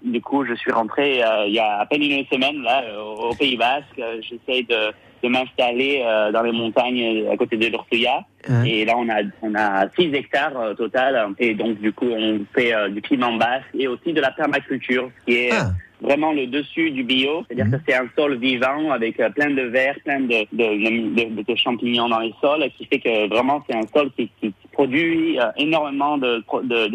du 0.03 0.21
coup, 0.21 0.45
je 0.45 0.55
suis 0.55 0.73
rentré 0.73 1.23
euh, 1.23 1.47
il 1.47 1.55
y 1.55 1.59
a 1.59 1.81
à 1.81 1.87
peine 1.87 2.03
une 2.03 2.25
semaine 2.27 2.63
là 2.63 2.83
au, 2.99 3.31
au 3.31 3.35
Pays 3.35 3.57
Basque. 3.57 4.01
J'essaie 4.21 4.63
de, 4.63 4.93
de 5.23 5.29
m'installer 5.29 6.03
euh, 6.05 6.33
dans 6.33 6.43
les 6.43 6.53
montagnes 6.53 7.27
à 7.31 7.37
côté 7.37 7.57
de 7.57 7.67
l'Ortuya. 7.69 8.25
Hein. 8.49 8.65
Et 8.65 8.85
là, 8.85 8.95
on 8.97 9.09
a 9.09 9.21
on 9.43 9.55
a 9.55 9.89
6 9.91 10.15
hectares 10.15 10.59
euh, 10.59 10.75
total 10.75 11.35
et 11.39 11.55
donc 11.55 11.81
du 11.81 11.93
coup, 11.93 12.09
on 12.09 12.41
fait 12.55 12.73
du 12.91 13.01
piment 13.01 13.35
basque 13.35 13.69
et 13.75 13.89
aussi 13.89 14.13
de 14.13 14.21
la 14.21 14.31
permaculture, 14.31 15.11
ce 15.21 15.25
qui 15.25 15.39
est 15.39 15.51
Ah. 15.53 15.71
Vraiment 16.03 16.33
le 16.33 16.47
dessus 16.47 16.91
du 16.91 17.05
bio, 17.05 17.45
c'est-à-dire 17.47 17.67
Mhm. 17.67 17.73
que 17.73 17.77
c'est 17.87 17.95
un 17.95 18.09
sol 18.17 18.39
vivant 18.39 18.91
avec 18.91 19.19
euh, 19.21 19.29
plein 19.31 19.51
de 19.51 19.63
vers, 19.63 19.95
plein 20.05 20.21
de, 20.21 20.47
de, 20.53 21.37
de- 21.37 21.43
de 21.43 21.55
champignons 21.57 22.09
dans 22.09 22.21
les 22.21 22.35
sols, 22.41 22.65
qui 22.77 22.87
fait 22.87 22.99
que 23.01 23.29
vraiment 23.29 23.63
c'est 23.69 23.77
un 23.77 23.83
sol 23.95 24.11
qui, 24.17 24.31
qui 24.41 24.53
produit 24.73 25.39
euh, 25.39 25.51
énormément 25.59 26.17
de, 26.17 26.43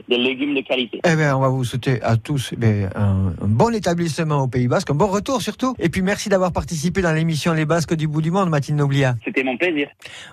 légumes 0.09 0.55
de 0.55 0.62
qualité. 0.62 1.00
Eh 1.05 1.15
bien, 1.15 1.35
on 1.38 1.39
va 1.41 1.50
vous 1.50 1.63
souhaiter 1.63 2.01
à 2.01 2.17
tous 2.17 2.50
eh 2.53 2.55
bien, 2.55 2.89
un, 2.95 3.33
un 3.41 3.47
bon 3.47 3.74
établissement 3.74 4.41
au 4.43 4.47
Pays 4.47 4.67
Basque, 4.67 4.89
un 4.89 4.95
bon 4.95 5.07
retour 5.07 5.41
surtout. 5.41 5.75
Et 5.79 5.89
puis 5.89 6.01
merci 6.01 6.29
d'avoir 6.29 6.51
participé 6.51 7.01
dans 7.01 7.12
l'émission 7.12 7.53
Les 7.53 7.65
Basques 7.65 7.93
du 7.93 8.07
bout 8.07 8.21
du 8.21 8.31
monde, 8.31 8.50
Mathilde 8.50 8.77
Noblia. 8.79 9.15
C'était 9.24 9.43
mon 9.43 9.57
plaisir. 9.57 9.88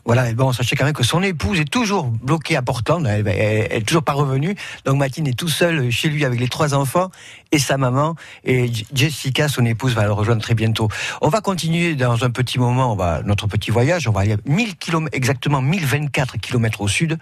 Voilà, 0.04 0.30
et 0.30 0.34
bon, 0.34 0.52
sachez 0.52 0.76
quand 0.76 0.84
même 0.84 0.94
que 0.94 1.04
son 1.04 1.22
épouse 1.22 1.60
est 1.60 1.70
toujours 1.70 2.04
bloquée 2.22 2.56
à 2.56 2.62
Portland, 2.62 3.06
elle, 3.06 3.26
elle- 3.28 3.66
elle 3.70 3.78
est 3.82 3.86
toujours 3.86 4.04
pas 4.04 4.12
revenue. 4.12 4.54
Donc 4.86 4.96
Mathilde 4.96 5.28
est 5.28 5.38
tout 5.38 5.48
seul 5.48 5.90
chez 5.90 6.08
lui 6.08 6.24
avec 6.24 6.40
les 6.40 6.48
trois 6.48 6.74
enfants 6.74 7.10
et 7.50 7.58
sa 7.58 7.76
maman. 7.76 8.14
Et 8.44 8.61
Jessica, 8.92 9.48
son 9.48 9.64
épouse, 9.64 9.94
va 9.94 10.04
le 10.04 10.12
rejoindre 10.12 10.42
très 10.42 10.54
bientôt. 10.54 10.88
On 11.20 11.28
va 11.28 11.40
continuer 11.40 11.94
dans 11.94 12.24
un 12.24 12.30
petit 12.30 12.58
moment, 12.58 12.96
notre 13.24 13.46
petit 13.46 13.70
voyage. 13.70 14.08
On 14.08 14.12
va 14.12 14.20
aller 14.20 14.36
1000 14.44 14.76
km, 14.76 15.08
exactement 15.12 15.62
1024 15.62 16.38
km 16.38 16.80
au 16.80 16.88
sud. 16.88 17.18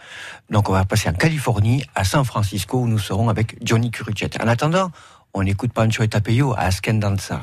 Donc 0.50 0.68
on 0.68 0.73
va 0.73 0.85
passer 0.85 1.09
en 1.09 1.12
Californie, 1.12 1.85
à 1.94 2.04
San 2.04 2.25
Francisco, 2.25 2.80
où 2.80 2.87
nous 2.87 2.99
serons 2.99 3.28
avec 3.28 3.56
Johnny 3.62 3.90
Curuchet. 3.90 4.30
En 4.42 4.49
attendant, 4.49 4.90
on 5.35 5.47
écoute 5.47 5.73
Pancho 5.73 6.02
et 6.02 6.09
Tapeo 6.09 6.52
à 6.54 6.62
Askendanza. 6.62 7.40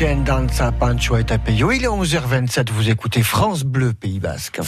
Ken 0.00 0.24
Danza 0.24 0.72
Pancho 0.72 1.18
et 1.18 1.24
Tapeyo. 1.24 1.72
Il 1.72 1.84
est 1.84 1.86
11h27, 1.86 2.70
vous 2.72 2.88
écoutez 2.88 3.22
France 3.22 3.64
Bleu 3.64 3.92
Pays 3.92 4.18
Basque. 4.18 4.58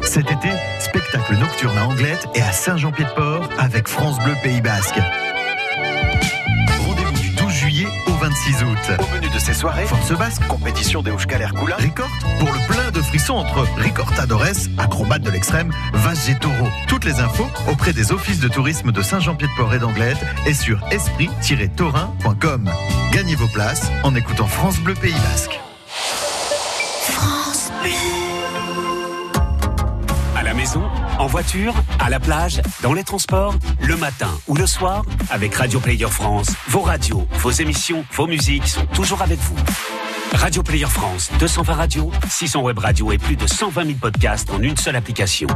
Cet 0.00 0.30
été, 0.30 0.48
spectacle 0.78 1.34
nocturne 1.34 1.76
à 1.76 1.86
Anglette 1.86 2.26
et 2.34 2.40
à 2.40 2.50
Saint-Jean-Pied-de-Port 2.50 3.46
avec 3.58 3.88
France 3.88 4.16
Bleu 4.20 4.32
Pays 4.42 4.62
Basque. 4.62 4.98
Au 8.48 9.14
menu 9.14 9.28
de 9.28 9.38
ces 9.38 9.52
soirées, 9.52 9.84
force 9.84 10.10
basque, 10.12 10.46
compétition 10.46 11.02
des 11.02 11.10
Ouchkal 11.10 11.52
Koula, 11.52 11.76
Ricorte, 11.76 12.08
pour 12.38 12.50
le 12.50 12.58
plein 12.66 12.90
de 12.90 13.02
frissons 13.02 13.34
entre 13.34 13.68
Ricortadores, 13.76 14.70
acrobate 14.78 15.20
de 15.20 15.30
l'extrême, 15.30 15.70
Vache 15.92 16.30
et 16.30 16.38
Toutes 16.86 17.04
les 17.04 17.20
infos 17.20 17.46
auprès 17.70 17.92
des 17.92 18.10
offices 18.10 18.40
de 18.40 18.48
tourisme 18.48 18.90
de 18.90 19.02
Saint-Jean-Pied-de-Port 19.02 19.74
et 19.74 19.78
d'Anglette 19.78 20.16
et 20.46 20.54
sur 20.54 20.82
esprit-taurin.com. 20.90 22.70
Gagnez 23.12 23.34
vos 23.34 23.48
places 23.48 23.90
en 24.02 24.14
écoutant 24.14 24.46
France 24.46 24.78
Bleu 24.78 24.94
Pays 24.94 25.12
Basque. 25.12 25.60
France 27.02 27.70
Bleu. 27.82 27.90
La 30.48 30.54
maison, 30.54 30.82
en 31.18 31.26
voiture, 31.26 31.74
à 31.98 32.10
la 32.10 32.20
plage, 32.20 32.60
dans 32.82 32.92
les 32.92 33.04
transports, 33.04 33.54
le 33.80 33.96
matin 33.96 34.30
ou 34.46 34.54
le 34.54 34.66
soir, 34.66 35.04
avec 35.30 35.54
Radio 35.54 35.80
Player 35.80 36.08
France, 36.08 36.48
vos 36.68 36.80
radios, 36.80 37.26
vos 37.40 37.50
émissions, 37.50 38.04
vos 38.12 38.26
musiques 38.26 38.68
sont 38.68 38.86
toujours 38.86 39.22
avec 39.22 39.38
vous. 39.40 39.56
Radio 40.34 40.62
Player 40.62 40.86
France, 40.86 41.30
220 41.38 41.74
radios, 41.74 42.10
600 42.28 42.62
web 42.62 42.78
radios 42.78 43.12
et 43.12 43.18
plus 43.18 43.36
de 43.36 43.46
120 43.46 43.84
000 43.84 43.98
podcasts 44.00 44.50
en 44.50 44.62
une 44.62 44.76
seule 44.76 44.96
application. 44.96 45.48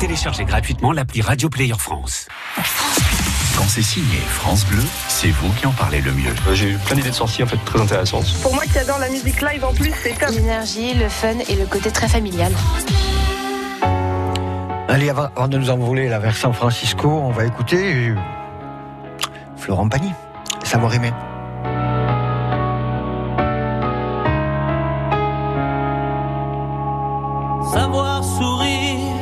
Téléchargez 0.00 0.44
gratuitement 0.44 0.92
l'appli 0.92 1.22
Radio 1.22 1.48
Player 1.48 1.74
France. 1.78 2.26
Quand 3.56 3.68
c'est 3.68 3.82
signé 3.82 4.18
France 4.28 4.64
Bleu, 4.66 4.82
c'est 5.08 5.30
vous 5.30 5.50
qui 5.52 5.66
en 5.66 5.72
parlez 5.72 6.00
le 6.00 6.12
mieux. 6.12 6.34
J'ai 6.52 6.70
eu 6.70 6.78
plein 6.78 6.96
d'idées 6.96 7.10
de 7.10 7.14
sorties 7.14 7.44
en 7.44 7.46
fait 7.46 7.58
très 7.64 7.80
intéressantes. 7.80 8.26
Pour 8.42 8.54
moi 8.54 8.64
qui 8.64 8.78
adore 8.78 8.98
la 8.98 9.08
musique 9.08 9.40
live 9.40 9.64
en 9.64 9.72
plus, 9.72 9.92
c'est 10.02 10.18
top. 10.18 10.30
L'énergie, 10.30 10.94
le 10.94 11.08
fun 11.08 11.38
et 11.48 11.54
le 11.54 11.66
côté 11.66 11.90
très 11.90 12.08
familial. 12.08 12.52
Allez, 14.92 15.08
avant, 15.08 15.48
de 15.48 15.56
nous 15.56 15.70
envoler 15.70 16.10
la 16.10 16.18
vers 16.18 16.36
San 16.36 16.52
Francisco, 16.52 17.08
on 17.08 17.30
va 17.30 17.46
écouter 17.46 18.10
euh, 18.10 18.14
Florent 19.56 19.88
Pagny, 19.88 20.12
Savoir 20.64 20.92
aimer. 20.92 21.10
Savoir 27.72 28.22
sourire 28.22 29.16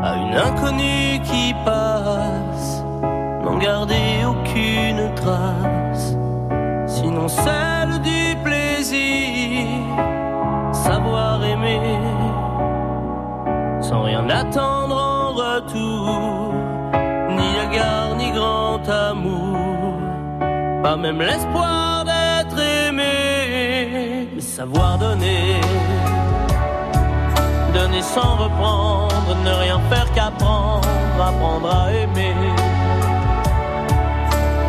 à 0.00 0.14
une 0.14 0.34
inconnue 0.36 1.20
qui 1.24 1.52
passe, 1.64 2.84
n'en 3.42 3.58
garder 3.58 4.24
aucune 4.28 5.12
trace, 5.16 6.16
sinon 6.86 7.26
celle 7.26 7.63
attendre 14.54 14.96
en 14.96 15.32
retour, 15.32 16.54
ni 17.36 17.48
égard 17.66 18.14
ni 18.16 18.30
grand 18.30 18.88
amour, 18.88 19.98
pas 20.82 20.96
même 20.96 21.20
l'espoir 21.20 22.04
d'être 22.04 22.58
aimé, 22.58 24.28
mais 24.32 24.40
savoir 24.40 24.98
donner 24.98 25.60
donner 27.72 28.02
sans 28.02 28.36
reprendre, 28.36 29.34
ne 29.44 29.50
rien 29.50 29.80
faire 29.90 30.06
qu'apprendre, 30.12 30.88
apprendre 31.20 31.68
à 31.74 31.92
aimer. 31.92 32.34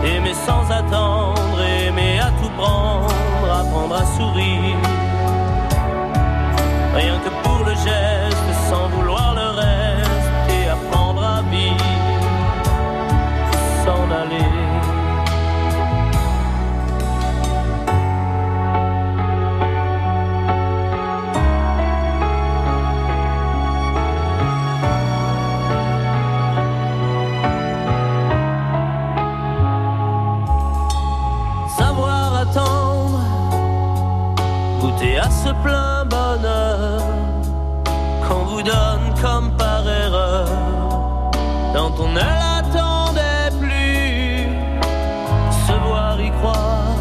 Aimer 0.04 0.34
sans 0.34 0.64
attendre, 0.72 1.62
aimer 1.62 2.20
à 2.20 2.32
tout 2.42 2.50
prendre, 2.58 3.52
apprendre 3.62 3.96
à 3.96 4.06
sourire. 4.18 4.78
Rien 6.96 7.20
que 7.24 7.30
pour 7.44 7.64
le 7.66 7.76
geste, 7.76 8.25
on 42.00 42.10
ne 42.10 42.20
l'attendait 42.20 43.52
plus, 43.60 44.48
se 45.68 45.74
voir 45.88 46.20
y 46.20 46.30
croire, 46.32 46.98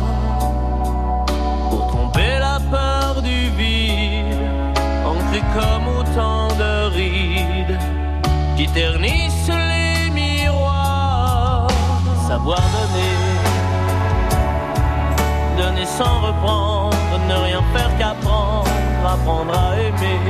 pour 1.70 1.87
tromper 1.88 2.38
la 2.38 2.59
peur 2.70 3.22
du 3.22 3.50
vide, 3.50 4.38
ancré 5.04 5.42
comme 5.57 5.87
autant 5.98 6.48
de 6.57 6.94
rides 6.94 7.78
qui 8.57 8.66
ternissent 8.68 9.48
les 9.48 10.11
miroirs, 10.11 11.68
savoir 12.28 12.61
donner 12.61 13.35
donner 15.57 15.87
sans 15.87 16.20
reprendre, 16.20 16.96
ne 17.28 17.35
rien 17.35 17.62
faire 17.74 17.90
qu'apprendre, 17.98 18.68
apprendre 19.07 19.54
à 19.57 19.76
aimer. 19.76 20.20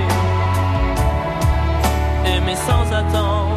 Aimer 2.27 2.57
sans 2.57 2.93
attendre, 2.93 3.57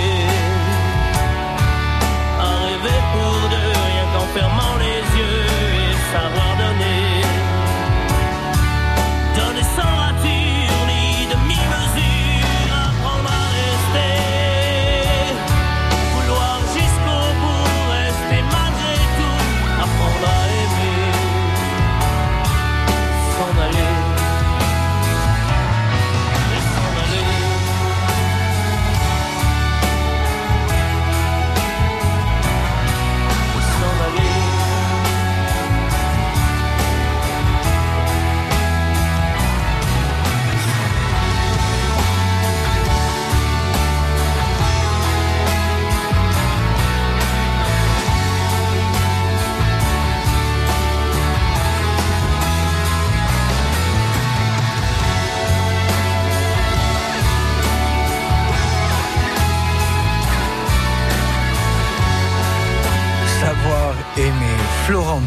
fermant 4.33 4.77
les 4.79 5.01
yeux 5.19 5.45
et 5.81 5.93
savoir 6.13 6.50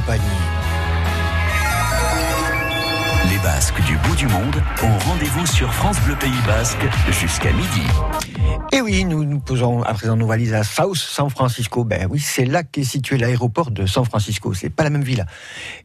Florent 0.06 0.33
du 4.26 4.32
monde 4.32 4.62
ont 4.82 4.98
rendez-vous 5.10 5.44
sur 5.44 5.72
France 5.72 6.00
Bleu 6.02 6.14
Pays 6.16 6.30
Basque 6.46 6.86
jusqu'à 7.10 7.52
midi. 7.52 7.82
Et 8.72 8.80
oui, 8.80 9.04
nous 9.04 9.24
nous 9.24 9.38
posons 9.38 9.82
à 9.82 9.94
présent 9.94 10.16
nos 10.16 10.26
valises 10.26 10.54
à 10.54 10.64
South 10.64 10.96
San 10.96 11.30
Francisco. 11.30 11.84
Ben 11.84 12.08
oui, 12.10 12.18
c'est 12.18 12.44
là 12.44 12.62
qu'est 12.62 12.84
situé 12.84 13.18
l'aéroport 13.18 13.70
de 13.70 13.86
San 13.86 14.04
Francisco. 14.04 14.54
C'est 14.54 14.70
pas 14.70 14.82
la 14.82 14.90
même 14.90 15.02
ville. 15.02 15.26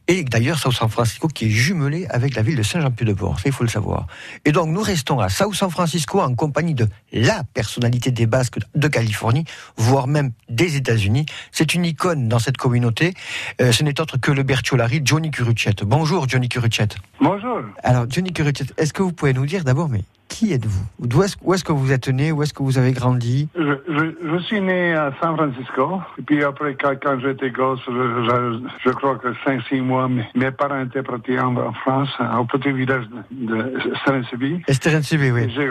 Et 0.08 0.24
d'ailleurs, 0.24 0.58
South 0.58 0.72
San 0.72 0.88
Francisco 0.88 1.28
qui 1.28 1.46
est 1.46 1.50
jumelé 1.50 2.06
avec 2.08 2.34
la 2.34 2.42
ville 2.42 2.56
de 2.56 2.62
Saint-Jean-Pied-de-Port. 2.62 3.38
Ça, 3.38 3.44
il 3.46 3.52
faut 3.52 3.64
le 3.64 3.70
savoir. 3.70 4.06
Et 4.44 4.52
donc, 4.52 4.68
nous 4.68 4.82
restons 4.82 5.20
à 5.20 5.28
South 5.28 5.54
San 5.54 5.70
Francisco 5.70 6.20
en 6.20 6.34
compagnie 6.34 6.74
de 6.74 6.88
la 7.12 7.44
personnalité 7.54 8.10
des 8.10 8.26
Basques 8.26 8.58
de 8.74 8.88
Californie, 8.88 9.44
voire 9.76 10.06
même 10.06 10.32
des 10.48 10.76
États-Unis. 10.76 11.26
C'est 11.52 11.74
une 11.74 11.84
icône 11.84 12.28
dans 12.28 12.38
cette 12.38 12.56
communauté. 12.56 13.14
Euh, 13.60 13.72
ce 13.72 13.84
n'est 13.84 14.00
autre 14.00 14.18
que 14.18 14.32
le 14.32 14.42
Bertiolari, 14.42 15.02
Johnny 15.04 15.30
Curuchet. 15.30 15.76
Bonjour, 15.84 16.28
Johnny 16.28 16.48
Curuchet. 16.48 16.88
Bonjour. 17.20 17.60
Alors, 17.82 18.06
Johnny 18.08 18.29
Est-ce 18.76 18.92
que 18.92 19.02
vous 19.02 19.12
pouvez 19.12 19.32
nous 19.32 19.46
dire 19.46 19.64
d'abord, 19.64 19.88
mais 19.88 20.02
qui 20.30 20.52
êtes-vous? 20.54 20.84
D'où 21.00 21.22
est-ce, 21.24 21.36
Où 21.42 21.52
est-ce 21.52 21.64
que 21.64 21.72
vous 21.72 21.92
êtes 21.92 22.08
né? 22.08 22.32
Où 22.32 22.42
est-ce 22.42 22.54
que 22.54 22.62
vous 22.62 22.78
avez 22.78 22.92
grandi? 22.92 23.48
Je, 23.54 23.62
je, 23.88 24.04
je 24.32 24.38
suis 24.44 24.60
né 24.60 24.94
à 24.94 25.12
San 25.20 25.36
Francisco. 25.36 26.00
Et 26.18 26.22
puis 26.22 26.42
après, 26.44 26.74
quand, 26.80 26.94
quand 27.02 27.18
j'étais 27.20 27.50
gosse, 27.50 27.80
je, 27.86 28.90
crois 28.90 29.16
que 29.18 29.28
5-6 29.46 29.82
mois, 29.82 30.08
mes, 30.08 30.24
mes 30.34 30.50
parents 30.50 30.80
étaient 30.82 31.02
partis 31.02 31.38
en, 31.38 31.56
en 31.56 31.72
France, 31.72 32.08
au 32.38 32.44
petit 32.44 32.72
village 32.72 33.04
de, 33.30 33.54
de 33.54 33.82
Saint-Cybi. 34.06 34.62
Estérén-Sibé, 34.68 35.32
oui. 35.32 35.52
J'ai, 35.54 35.68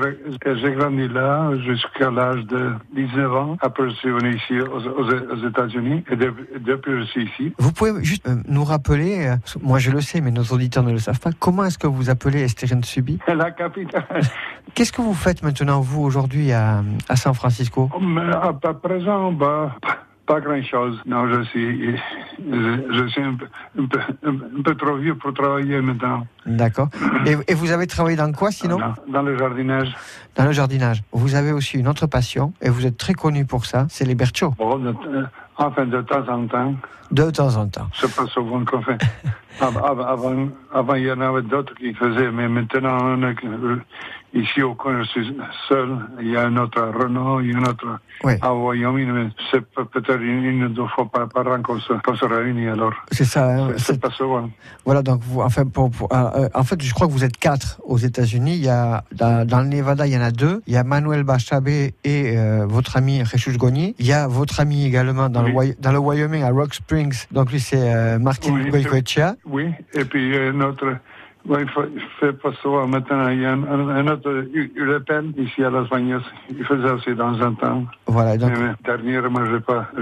j'ai 0.62 0.72
grandi 0.74 1.08
là 1.08 1.52
jusqu'à 1.66 2.12
l'âge 2.12 2.44
de 2.46 2.72
19 2.96 3.34
ans. 3.36 3.58
Après, 3.62 3.90
je 3.90 3.96
suis 3.96 4.12
venu 4.12 4.36
ici 4.36 4.60
aux, 4.60 4.68
aux- 4.86 5.34
aux 5.34 5.48
États-Unis. 5.48 6.04
Et 6.12 6.16
depuis, 6.16 6.46
depuis, 6.60 6.92
je 7.00 7.04
suis 7.06 7.24
ici. 7.26 7.54
Vous 7.58 7.72
pouvez 7.72 8.04
juste 8.04 8.28
euh, 8.28 8.36
nous 8.48 8.64
rappeler, 8.66 9.28
euh, 9.28 9.36
moi 9.62 9.80
je 9.80 9.92
le 9.92 10.02
sais, 10.02 10.20
mais 10.22 10.32
nos 10.32 10.44
auditeurs 10.44 10.84
ne 10.84 10.92
le 10.92 11.00
savent 11.00 11.20
pas, 11.20 11.32
comment 11.40 11.64
est-ce 11.66 11.78
que 11.78 11.88
vous 11.88 12.10
appelez 12.10 12.42
Estérén 12.42 12.84
Subi 12.84 13.20
La 13.28 13.52
capitale. 13.52 14.22
Qu'est-ce 14.76 14.92
que 14.94 15.02
vous 15.02 15.14
faites 15.14 15.44
maintenant, 15.44 15.82
vous, 15.82 16.02
aujourd'hui, 16.04 16.52
à, 16.52 16.84
à 17.08 17.16
San 17.16 17.34
Francisco? 17.34 17.90
Mais 18.00 18.22
à, 18.32 18.54
à 18.64 18.74
présent, 18.74 19.32
bah, 19.32 19.76
pas 20.26 20.40
grand-chose. 20.40 21.02
Non, 21.08 21.28
je 21.28 21.42
suis, 21.46 21.96
je, 22.38 22.94
je 22.94 23.08
suis 23.08 23.22
un 23.24 23.34
peu, 23.34 23.48
un, 23.80 23.86
peu, 23.88 24.00
un 24.26 24.62
peu 24.64 24.76
trop 24.76 24.96
vieux 24.98 25.16
pour 25.16 25.34
travailler 25.34 25.82
maintenant. 25.82 26.28
D'accord. 26.46 26.90
Et, 27.26 27.36
et 27.52 27.56
vous 27.56 27.72
avez 27.72 27.88
travaillé 27.88 28.16
dans 28.16 28.32
quoi, 28.32 28.52
sinon? 28.52 28.78
Dans, 28.80 28.94
dans 29.12 29.22
le 29.24 29.38
jardinage. 29.38 29.92
Dans 30.36 30.46
le 30.46 30.52
jardinage. 30.52 31.02
Vous 31.12 31.34
avez 31.36 31.52
aussi 31.52 31.78
une 31.80 31.88
autre 31.88 32.06
passion, 32.06 32.54
et 32.62 32.70
vous 32.70 32.86
êtes 32.86 32.98
très 32.98 33.14
connu 33.16 33.46
pour 33.46 33.66
ça, 33.66 33.88
c'est 33.90 34.06
les. 34.06 34.16
Bon, 34.16 34.78
de- 34.78 34.90
euh, 35.08 35.24
enfin, 35.58 35.86
de 35.88 36.02
temps 36.02 36.28
en 36.30 36.46
temps. 36.46 36.76
De 37.12 37.32
temps 37.32 37.56
en 37.58 37.68
temps. 37.68 37.88
C'est 37.96 38.16
pas 38.16 38.28
souvent 38.28 38.64
qu'on 38.64 38.84
fait. 38.84 39.00
Av- 39.60 39.78
av- 39.78 40.02
Avant, 40.02 40.48
avant, 40.72 40.94
il 40.94 41.06
y 41.06 41.12
en 41.12 41.20
avait 41.22 41.42
d'autres 41.42 41.74
qui 41.74 41.92
faisaient, 41.96 42.30
mais 42.32 42.48
maintenant, 42.48 42.98
on 43.02 43.24
a 43.24 43.30
euh, 43.30 43.80
ici 44.34 44.62
au 44.62 44.76
coin, 44.76 45.02
je 45.02 45.08
suis 45.10 45.38
seul. 45.68 45.98
Il 46.22 46.30
y 46.30 46.38
a 46.38 46.46
un 46.46 46.58
autre 46.58 46.82
à 46.82 46.92
Renault, 46.92 47.42
il 47.42 47.52
y 47.52 47.56
a 47.56 47.58
un 47.58 47.64
autre 47.64 48.00
Oui. 48.24 48.34
à 48.42 48.54
Wyoming, 48.54 49.12
mais 49.12 49.28
c'est 49.50 49.62
pe- 49.62 49.84
peut-être 49.86 50.22
une, 50.22 50.64
ou 50.66 50.70
deux 50.70 50.86
fois 50.88 51.08
par, 51.12 51.28
par 51.30 51.48
an 51.48 51.62
qu'on 51.62 51.80
se, 51.80 51.94
se 51.94 52.26
réunit 52.26 52.68
alors. 52.68 52.94
C'est 53.12 53.26
ça. 53.26 53.50
hein, 53.50 53.70
C'est- 53.78 54.00
pas 54.00 54.10
souvent. 54.12 54.50
Voilà, 54.86 55.02
donc 55.02 55.22
vous, 55.24 55.42
enfin, 55.42 55.66
pour, 55.66 55.90
pour- 55.92 56.12
euh, 56.14 56.30
euh, 56.36 56.50
en 56.54 56.64
fait, 56.64 56.82
je 56.82 56.94
crois 56.94 57.08
que 57.08 57.12
vous 57.12 57.24
êtes 57.24 57.38
quatre 57.38 57.80
aux 57.86 57.98
États-Unis. 57.98 58.56
Il 58.56 58.64
y 58.66 58.70
a 58.70 59.04
dans, 59.16 59.48
dans 59.48 59.62
le 59.62 59.68
Nevada, 59.68 60.06
il 60.08 60.14
y 60.14 60.18
en 60.18 60.22
a 60.22 60.32
deux. 60.32 60.62
Il 60.68 60.74
y 60.74 60.78
a 60.78 60.84
Manuel 60.84 61.24
Bachabé 61.24 61.94
et 62.04 62.38
euh, 62.38 62.66
votre 62.68 62.98
ami 62.98 63.24
Jesus 63.26 63.58
Gognier. 63.58 63.96
Il 64.00 64.06
y 64.06 64.14
a 64.14 64.28
votre 64.28 64.60
ami 64.60 64.86
également 64.86 65.30
dans, 65.30 65.42
le, 65.44 65.52
Wy- 65.52 65.76
dans 65.80 65.92
le 65.92 66.00
Wyoming 66.00 66.44
à 66.44 66.50
Rock 66.52 66.74
Springs. 66.74 67.26
Donc 67.32 67.52
lui, 67.52 67.60
c'est 67.60 67.78
euh, 67.94 68.20
Martin 68.20 68.52
Oui. 68.54 68.70
Oui, 69.46 69.66
et 69.94 70.06
puis 70.06 70.36
euh, 70.38 70.52
notre 70.52 70.96
Il, 71.48 71.70
faut, 71.70 71.84
il 71.96 72.02
fait 72.20 72.34
pas 72.34 72.52
souvent 72.62 72.86
maintenant. 72.88 73.28
Il 73.30 73.42
y 73.42 73.46
a 73.46 73.54
un, 73.54 73.64
un, 73.64 74.08
autre, 74.08 74.30
U- 74.54 74.72
U- 74.76 74.84
Le 74.86 75.00
Pen, 75.00 75.32
ici 75.38 75.64
à 75.64 75.70
Las 75.70 75.90
Vegas. 75.90 76.22
Il 76.50 76.64
faisait 76.66 76.92
aussi 76.92 77.16
dans 77.16 77.42
un 77.42 77.54
temps. 77.54 77.86
Voilà, 78.08 78.38
donc- 78.38 78.52
Mais, 78.52 78.60
mais 78.68 78.74
dernièrement, 78.84 79.46
je 79.46 79.52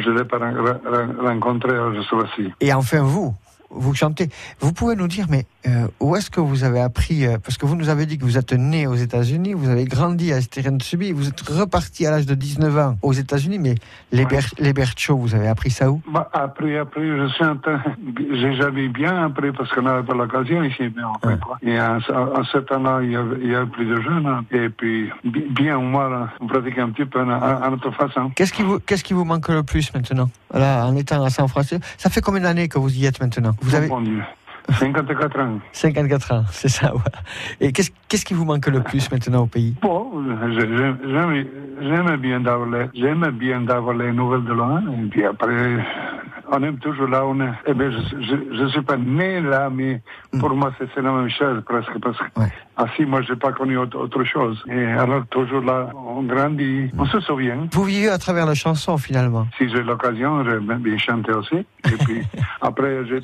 ne 0.10 0.18
l'ai 0.18 0.26
pas 0.26 0.38
ren- 0.40 0.54
ren- 0.86 1.26
rencontré, 1.26 1.70
je 1.96 2.02
sais 2.02 2.16
pas 2.18 2.28
si. 2.36 2.52
Et 2.60 2.74
enfin, 2.74 3.02
vous, 3.04 3.34
vous 3.70 3.94
chantez. 3.94 4.30
Vous 4.60 4.74
pouvez 4.74 4.96
nous 4.96 5.08
dire, 5.08 5.26
mais 5.30 5.46
euh, 5.68 5.88
où 6.00 6.16
est-ce 6.16 6.30
que 6.30 6.40
vous 6.40 6.64
avez 6.64 6.80
appris 6.80 7.26
euh, 7.26 7.38
Parce 7.44 7.58
que 7.58 7.66
vous 7.66 7.76
nous 7.76 7.90
avez 7.90 8.06
dit 8.06 8.18
que 8.18 8.24
vous 8.24 8.38
êtes 8.38 8.54
né 8.54 8.88
aux 8.88 8.96
États-Unis, 8.96 9.54
vous 9.54 9.70
avez 9.70 9.86
grandi 9.86 10.32
à 10.34 10.40
Subi, 10.82 11.12
vous 11.12 11.28
êtes 11.28 11.42
reparti 11.42 12.06
à 12.06 12.12
l'âge 12.12 12.26
de 12.26 12.36
19 12.36 12.78
ans 12.78 12.96
aux 13.02 13.14
États-Unis, 13.14 13.60
mais 13.60 13.76
les, 14.12 14.26
ber- 14.26 14.40
les 14.60 14.74
vous 15.10 15.36
avez 15.36 15.48
appris 15.48 15.70
ça 15.72 15.92
où? 15.92 16.02
Bah, 16.12 16.30
après, 16.34 16.78
après, 16.78 17.02
je 17.02 17.44
en 17.44 17.58
train, 17.58 17.82
j'ai 18.32 18.56
jamais 18.56 18.88
bien 18.88 19.26
appris 19.26 19.52
parce 19.52 19.72
qu'on 19.74 19.82
n'avait 19.84 20.04
pas 20.06 20.14
l'occasion 20.14 20.64
ici, 20.64 20.84
mais 20.96 21.04
on 21.04 21.28
fait 21.30 21.40
quoi? 21.40 21.58
Et 21.62 21.80
en, 21.80 21.98
en 21.98 22.44
ce 22.44 22.58
temps-là, 22.60 23.02
il 23.04 23.12
y 23.12 23.16
avait, 23.16 23.38
il 23.44 23.52
y 23.52 23.56
avait 23.56 23.66
plus 23.70 23.86
de 23.86 24.02
jeunes, 24.02 24.26
hein. 24.26 24.46
et 24.52 24.70
puis, 24.70 25.10
bi- 25.24 25.48
bien 25.50 25.78
ou 25.78 25.84
mal, 25.84 26.14
hein, 26.14 26.30
on 26.40 26.48
pratique 26.48 26.78
un 26.78 26.90
petit 26.90 27.06
peu 27.06 27.22
en, 27.22 27.30
en, 27.30 27.64
en 27.64 27.72
notre 27.72 27.92
façon. 27.92 28.32
Qu'est-ce 28.36 28.54
qui, 28.54 28.64
vous, 28.64 28.80
qu'est-ce 28.80 29.04
qui 29.04 29.14
vous 29.14 29.26
manque 29.26 29.50
le 29.50 29.64
plus 29.64 29.94
maintenant? 29.94 30.30
Là, 30.54 30.86
en 30.86 30.96
étant 30.96 31.24
à 31.24 31.30
San 31.30 31.48
Francisco, 31.48 31.84
ça 31.98 32.10
fait 32.10 32.22
combien 32.22 32.42
d'années 32.42 32.68
que 32.70 32.80
vous 32.80 32.96
y 32.96 33.06
êtes 33.06 33.20
maintenant? 33.20 33.56
Vous 33.62 33.76
avez 33.76 33.88
Bon 33.88 34.02
Dieu. 34.02 34.22
54 34.70 35.40
ans. 35.40 35.60
54 35.72 36.34
ans, 36.34 36.44
c'est 36.52 36.68
ça. 36.68 36.92
Et 37.62 37.72
qu'est-ce, 37.72 37.92
qu'est-ce 38.08 38.26
qui 38.26 38.34
vous 38.34 38.44
manque 38.44 38.68
le 38.68 38.82
plus 38.82 39.10
maintenant 39.12 39.44
au 39.44 39.46
pays? 39.48 39.76
Bon, 39.82 40.12
j'aime 40.52 42.18
bien 42.18 42.40
d'avoir 42.42 42.68
les, 42.70 42.90
j'aime 42.94 43.30
bien 43.32 43.62
d'avoir 43.62 43.96
les 43.96 44.12
nouvelles 44.12 44.44
de 44.44 44.54
loin, 44.54 44.82
et 44.82 45.08
puis 45.10 45.24
après, 45.24 45.78
on 46.52 46.64
aime 46.64 46.78
toujours 46.80 47.08
là 47.08 47.26
où 47.26 47.30
on 47.30 47.40
est. 47.40 47.54
Eh 47.66 47.74
bien, 47.74 47.92
je 47.92 48.64
ne 48.64 48.68
suis 48.68 48.82
pas 48.82 48.98
né 48.98 49.40
là, 49.40 49.70
mais 49.70 50.02
pour 50.38 50.50
moi, 50.54 50.74
c'est 50.78 50.88
c'est 50.94 51.02
la 51.02 51.12
même 51.12 51.30
chose 51.30 51.64
presque, 51.66 51.98
parce 52.02 52.18
que 52.18 52.26
ainsi, 52.78 53.06
moi, 53.06 53.22
j'ai 53.22 53.36
pas 53.36 53.52
connu 53.52 53.78
autre, 53.78 54.24
chose. 54.24 54.64
Et 54.70 54.86
alors, 54.86 55.26
toujours 55.28 55.62
là, 55.62 55.90
on 55.96 56.24
grandit, 56.24 56.90
on 56.98 57.06
se 57.06 57.20
souvient. 57.22 57.68
Vous 57.72 57.84
vivez 57.84 58.10
à 58.10 58.18
travers 58.18 58.46
la 58.46 58.54
chanson 58.56 58.98
finalement. 58.98 59.48
Si 59.58 59.70
j'ai 59.70 59.82
l'occasion, 59.84 60.44
j'aime 60.44 60.78
bien 60.80 60.98
chanter 60.98 61.32
aussi. 61.34 61.56
Et 61.58 61.98
puis, 62.06 62.22
après, 62.62 63.06
j'ai- 63.08 63.22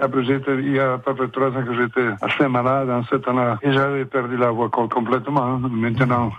après 0.00 0.22
il 0.58 0.72
y 0.74 0.78
a 0.80 0.94
à 0.94 0.98
peu 0.98 1.14
près 1.14 1.28
trois 1.28 1.48
ans 1.48 1.64
que 1.64 1.74
j'étais 1.76 2.08
assez 2.20 2.48
malade 2.48 2.90
en 2.90 3.02
ce 3.04 3.16
temps-là. 3.16 3.58
Et 3.62 3.72
j'avais 3.72 4.04
perdu 4.04 4.36
la 4.36 4.50
voix 4.50 4.68
co- 4.68 4.88
complètement. 4.88 5.58
Maintenant, 5.58 6.32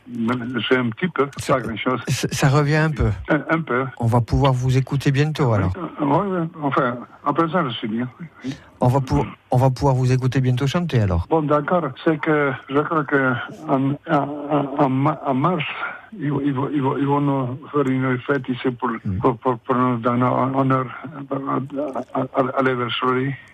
c'est 0.68 0.78
un 0.78 0.90
petit 0.90 1.08
peu, 1.08 1.28
pas 1.48 1.60
grand-chose. 1.62 2.02
Ça, 2.08 2.28
ça 2.32 2.50
revient 2.50 2.76
un 2.76 2.92
peu. 2.92 3.10
Un, 3.30 3.42
un 3.50 3.62
peu. 3.62 3.86
On 4.00 4.06
va 4.08 4.22
pouvoir 4.22 4.54
vous 4.54 4.78
écouter 4.78 5.12
bientôt 5.12 5.54
alors. 5.54 5.72
Oui, 6.02 6.18
oui. 6.30 6.48
Enfin, 6.62 6.98
à 7.26 7.34
présent, 7.34 7.64
je 7.70 7.74
suis 7.76 7.88
bien. 7.88 8.08
On 8.80 8.88
va, 8.90 9.00
pour- 9.02 9.26
on 9.52 9.58
va 9.58 9.70
pouvoir 9.70 9.96
vous 9.96 10.12
écouter 10.12 10.40
bientôt 10.40 10.68
chanter 10.68 11.02
alors. 11.02 11.26
Bon, 11.30 11.42
d'accord. 11.42 11.84
C'est 12.04 12.20
que 12.20 12.52
je 12.70 12.80
crois 12.80 13.04
que 13.06 13.34
en, 13.68 13.92
en, 14.12 14.28
en, 14.80 15.16
en 15.26 15.34
mars, 15.34 15.64
ici 18.50 18.70
pour, 18.80 18.90
pour, 19.22 19.38
pour, 19.38 19.58
pour 19.60 19.76
nous 19.76 19.98
donner 19.98 20.24
honneur 20.26 20.86
à. 22.14 22.22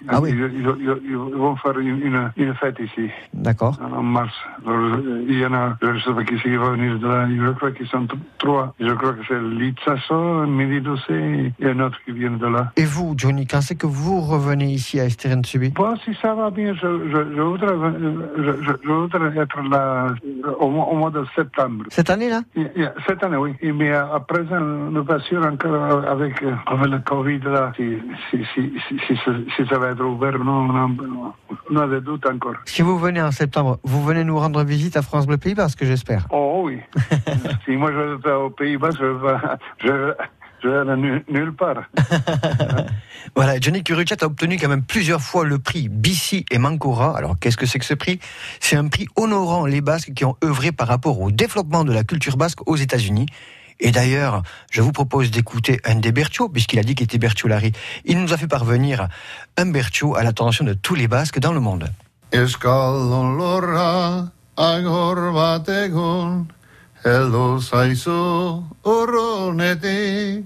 Ah 0.10 0.20
oui. 0.22 0.32
Ils, 0.34 1.16
vont 1.18 1.56
faire 1.58 1.78
une, 1.80 2.30
fête 2.60 2.78
ici. 2.80 3.10
D'accord. 3.34 3.78
En 3.82 4.04
mars. 4.04 4.34
Alors, 4.68 5.00
il 5.28 5.40
y 5.40 5.46
en 5.46 5.54
a, 5.54 5.78
je 5.82 5.88
ne 5.88 6.00
sais 6.00 6.14
pas 6.14 6.24
qui 6.24 6.36
c'est 6.44 6.50
qui 6.50 6.56
va 6.56 6.72
venir 6.72 7.00
de 7.00 7.08
là. 7.08 7.28
Je 7.30 7.52
crois 7.54 7.72
qu'ils 7.72 7.88
sont 7.88 8.08
trois. 8.38 8.74
Je 8.80 8.92
crois 8.94 9.14
que 9.14 9.22
c'est 9.28 9.40
Litsasso, 9.42 10.46
Midi 10.46 10.82
Dossé 10.82 11.52
et 11.60 11.66
un 11.68 11.80
autre 11.80 11.98
qui 12.06 12.12
vient 12.12 12.32
de 12.32 12.48
là. 12.48 12.72
Et 12.76 12.86
vous, 12.86 13.14
Johnny, 13.18 13.48
quand 13.48 13.62
c'est 13.62 13.76
que 13.76 13.88
vous 13.88 14.22
revenez 14.22 14.72
ici 14.74 15.00
à 15.00 15.06
Esteren 15.06 15.44
Subi? 15.46 15.70
Bon, 15.70 15.96
si 16.04 16.14
ça 16.22 16.34
va 16.36 16.50
bien, 16.52 16.74
je, 16.74 16.80
je, 17.10 17.36
je, 17.36 17.42
voudrais, 17.42 17.76
je, 18.38 18.44
je- 18.64 18.78
je 18.84 18.92
voudrais 18.92 19.38
être 19.42 19.62
là 19.70 20.08
euh, 20.46 20.52
au, 20.60 20.70
mois- 20.70 20.88
au 20.90 20.96
mois 20.96 21.12
de 21.12 21.24
septembre. 21.36 21.86
Cette 21.90 22.10
année-là? 22.10 22.42
Cette 23.08 23.24
année, 23.24 23.38
oui. 23.38 23.54
Et 23.62 23.72
Mais 23.72 23.92
à, 23.92 24.14
à 24.14 24.20
présent, 24.20 24.60
nous 24.60 25.04
pas 25.04 25.20
sûr 25.20 25.46
encore 25.46 26.06
avec, 26.08 26.42
euh, 26.44 26.54
avec 26.66 26.88
le 26.88 27.00
Covid, 27.00 27.40
là, 27.40 27.72
si, 27.76 27.98
si, 28.30 28.44
si, 28.54 28.74
si, 29.08 29.66
ça- 29.68 29.78
va 29.78 29.90
être 29.90 30.04
ouvert 30.04 30.36
ou 30.36 30.44
non. 30.44 30.68
On 30.70 30.76
a, 30.76 31.34
on 31.72 31.76
des 31.88 32.02
doutes 32.02 32.26
encore. 32.28 32.56
Si 32.66 32.82
vous 32.82 32.98
venez 32.98 33.22
en 33.22 33.32
septembre, 33.32 33.80
vous 33.84 34.04
venez 34.04 34.24
nous 34.24 34.38
rendre 34.38 34.64
visite 34.64 34.96
à 34.98 35.02
France 35.02 35.26
Bleu 35.28 35.38
Pays 35.38 35.56
Basque, 35.56 35.84
j'espère. 35.84 36.28
Oh 36.32 36.64
oui. 36.66 36.80
si 37.66 37.72
moi 37.76 37.92
je 37.92 38.16
vais 38.16 38.32
au 38.34 38.50
vais, 38.50 38.92
je, 38.92 39.06
je 39.88 39.92
vais 39.92 40.14
aller 40.70 40.96
nulle, 40.98 41.24
nulle 41.30 41.54
part. 41.54 41.84
Voilà, 43.36 43.60
Johnny 43.60 43.84
Curuchet 43.84 44.22
a 44.22 44.28
obtenu 44.28 44.58
quand 44.58 44.68
même 44.68 44.84
plusieurs 44.84 45.22
fois 45.22 45.46
le 45.46 45.58
prix 45.58 45.90
Bissi 45.90 46.46
et 46.52 46.58
Mancora. 46.58 47.18
Alors, 47.18 47.40
qu'est-ce 47.40 47.58
que 47.58 47.66
c'est 47.66 47.80
que 47.80 47.86
ce 47.86 47.94
prix? 47.94 48.20
C'est 48.60 48.76
un 48.76 48.88
prix 48.90 49.08
honorant 49.16 49.66
les 49.66 49.82
Basques 49.82 50.14
qui 50.14 50.26
ont 50.26 50.36
œuvré 50.44 50.72
par 50.72 50.88
rapport 50.88 51.20
au 51.20 51.32
développement 51.32 51.84
de 51.84 51.92
la 51.94 52.04
culture 52.04 52.38
basque 52.38 52.68
aux 52.68 52.76
États-Unis. 52.76 53.26
Et 53.80 53.92
d'ailleurs, 53.92 54.44
je 54.72 54.82
vous 54.82 54.92
propose 54.92 55.32
d'écouter 55.32 55.80
un 55.84 55.96
des 55.96 56.12
Berthiauds, 56.12 56.50
puisqu'il 56.50 56.80
a 56.80 56.84
dit 56.84 56.96
qu'il 56.96 57.06
était 57.06 57.18
Berthiolari. 57.18 57.72
Il 58.06 58.22
nous 58.22 58.34
a 58.34 58.38
fait 58.38 58.48
parvenir 58.48 59.08
un 59.58 59.66
Berthiaud 59.66 60.16
à 60.16 60.24
l'attention 60.24 60.64
de 60.64 60.74
tous 60.74 60.96
les 60.96 61.08
Basques 61.08 61.40
dans 61.40 61.54
le 61.54 61.60
monde. 61.60 61.90
Eskaldon 62.32 63.36
lorra 63.36 64.28
agor 64.58 65.18
Heldu 67.06 67.60
zaizu 67.60 68.64
urrunetik 68.86 70.46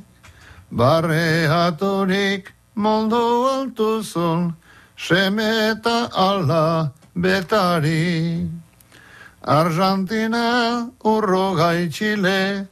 Barreaturik 0.72 2.54
mundu 2.76 3.48
altuzun 3.48 4.56
Seme 4.98 5.72
eta 5.72 6.10
ala 6.14 6.92
betari. 7.16 8.50
Argentina 9.44 10.92
urrogai 11.04 11.92
Chile 11.92 12.68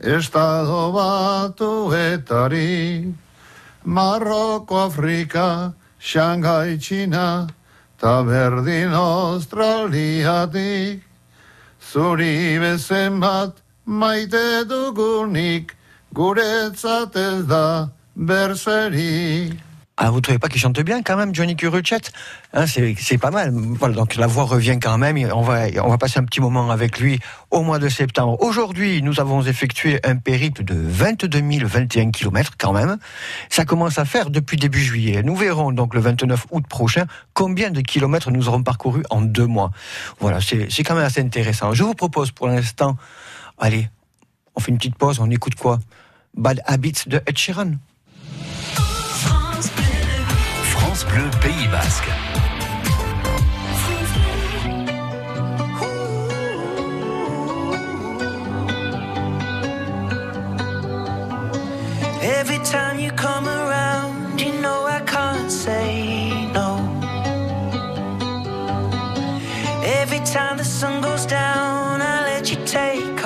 Estado 0.00 0.92
batuetari 0.92 3.14
Marroko, 3.88 4.84
Afrika, 4.86 5.74
Shanghai, 5.98 6.76
China, 6.76 7.48
ta 7.98 8.22
berdin 8.22 8.92
Australiatik, 8.92 11.00
zuri 11.80 12.58
bezen 12.60 13.20
bat 13.20 13.56
maite 13.86 14.64
dugunik, 14.68 15.74
guretzat 16.18 17.14
ez. 17.14 17.46
Ah, 20.00 20.10
vous 20.10 20.20
trouvez 20.20 20.38
pas 20.40 20.48
qu'il 20.48 20.60
chante 20.60 20.80
bien 20.80 21.02
quand 21.02 21.16
même, 21.16 21.32
Johnny 21.32 21.54
Curuchet 21.54 22.00
hein, 22.52 22.66
C'est 22.66 23.18
pas 23.18 23.30
mal. 23.30 23.52
Voilà, 23.52 23.94
donc 23.94 24.16
la 24.16 24.26
voix 24.26 24.42
revient 24.42 24.80
quand 24.82 24.98
même. 24.98 25.16
On 25.32 25.42
va, 25.42 25.98
passer 25.98 26.18
un 26.18 26.24
petit 26.24 26.40
moment 26.40 26.72
avec 26.72 26.98
lui 26.98 27.20
au 27.52 27.62
mois 27.62 27.78
de 27.78 27.88
septembre. 27.88 28.36
Aujourd'hui, 28.40 29.00
nous 29.02 29.20
avons 29.20 29.42
effectué 29.42 30.00
un 30.04 30.16
périple 30.16 30.64
de 30.64 30.74
22 30.74 31.66
021 31.66 32.10
km 32.10 32.54
quand 32.58 32.72
même. 32.72 32.98
Ça 33.48 33.64
commence 33.64 33.98
à 33.98 34.04
faire 34.04 34.30
depuis 34.30 34.56
début 34.56 34.80
juillet. 34.80 35.22
Nous 35.22 35.36
verrons 35.36 35.70
donc 35.70 35.94
le 35.94 36.00
29 36.00 36.46
août 36.50 36.64
prochain 36.68 37.06
combien 37.32 37.70
de 37.70 37.80
kilomètres 37.80 38.32
nous 38.32 38.48
aurons 38.48 38.64
parcouru 38.64 39.04
en 39.10 39.20
deux 39.20 39.46
mois. 39.46 39.70
Voilà, 40.18 40.40
c'est 40.40 40.82
quand 40.82 40.96
même 40.96 41.04
assez 41.04 41.20
intéressant. 41.20 41.74
Je 41.74 41.84
vous 41.84 41.94
propose 41.94 42.32
pour 42.32 42.48
l'instant, 42.48 42.96
allez, 43.56 43.88
on 44.56 44.60
fait 44.60 44.72
une 44.72 44.78
petite 44.78 44.96
pause, 44.96 45.20
on 45.20 45.30
écoute 45.30 45.54
quoi? 45.54 45.78
Bad 46.38 46.60
Habits 46.66 47.08
de 47.08 47.20
Ed 47.26 47.36
Sheeran. 47.36 47.80
France 50.72 51.04
Bleu 51.04 51.28
Pays 51.40 51.66
Basque. 51.72 52.08
Every 62.22 62.58
time 62.58 63.00
you 63.00 63.10
come 63.12 63.48
around, 63.48 64.40
you 64.40 64.52
know 64.60 64.86
I 64.86 65.00
can't 65.00 65.50
say 65.50 66.46
no. 66.52 66.78
Every 69.82 70.20
time 70.20 70.56
the 70.56 70.64
sun 70.64 71.00
goes 71.00 71.26
down, 71.26 72.00
I 72.00 72.22
let 72.30 72.48
you 72.48 72.58
take 72.64 73.17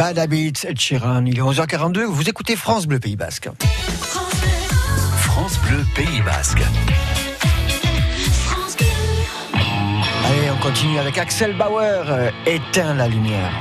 Bad 0.00 0.18
Habits, 0.18 0.64
Ed 0.66 0.80
Sheeran. 0.80 1.26
Il 1.26 1.36
est 1.36 1.42
11h42, 1.42 2.04
vous 2.04 2.26
écoutez 2.26 2.56
France 2.56 2.86
Bleu 2.86 2.98
Pays 2.98 3.16
Basque. 3.16 3.50
France 5.18 5.58
Bleu 5.58 5.84
Pays 5.94 6.22
Basque. 6.22 6.62
Allez, 10.24 10.50
on 10.50 10.62
continue 10.62 10.98
avec 10.98 11.18
Axel 11.18 11.54
Bauer. 11.54 12.04
Euh, 12.08 12.30
Éteins 12.46 12.94
la 12.94 13.08
lumière. 13.08 13.52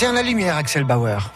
Éteins 0.00 0.14
la 0.14 0.22
lumière, 0.22 0.56
Axel 0.56 0.84
Bauer. 0.84 1.30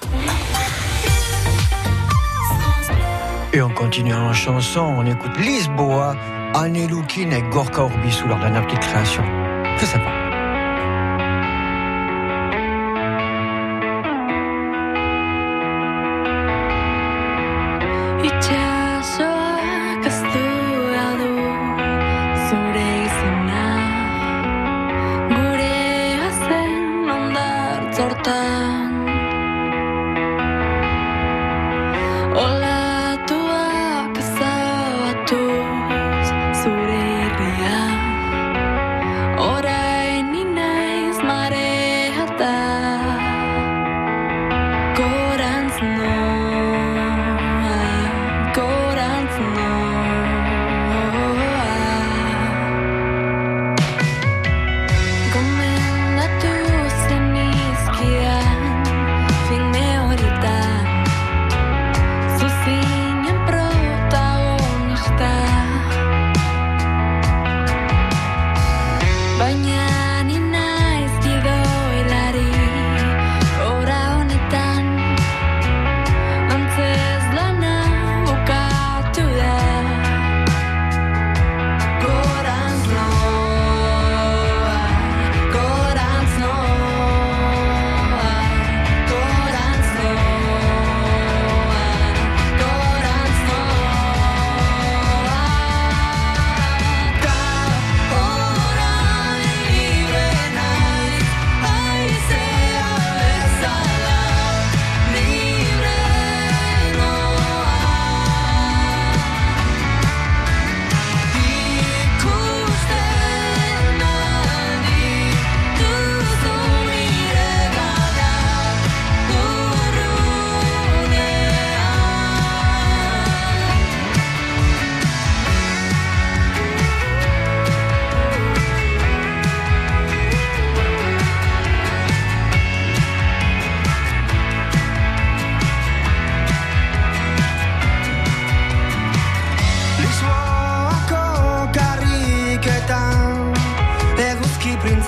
Et 3.52 3.60
on 3.60 3.68
continue 3.68 4.14
en 4.14 4.32
chanson, 4.32 4.80
on 4.80 5.04
écoute 5.04 5.36
Lisboa, 5.36 6.16
Anne 6.54 6.88
Loukine 6.88 7.34
et 7.34 7.42
Gorka 7.50 7.82
Urbisu 7.82 8.26
lors 8.26 8.38
de 8.38 8.44
la 8.44 8.62
petite 8.62 8.80
création. 8.80 9.22
Très 9.76 9.84
sympa. 9.84 10.13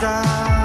estar. 0.07 0.56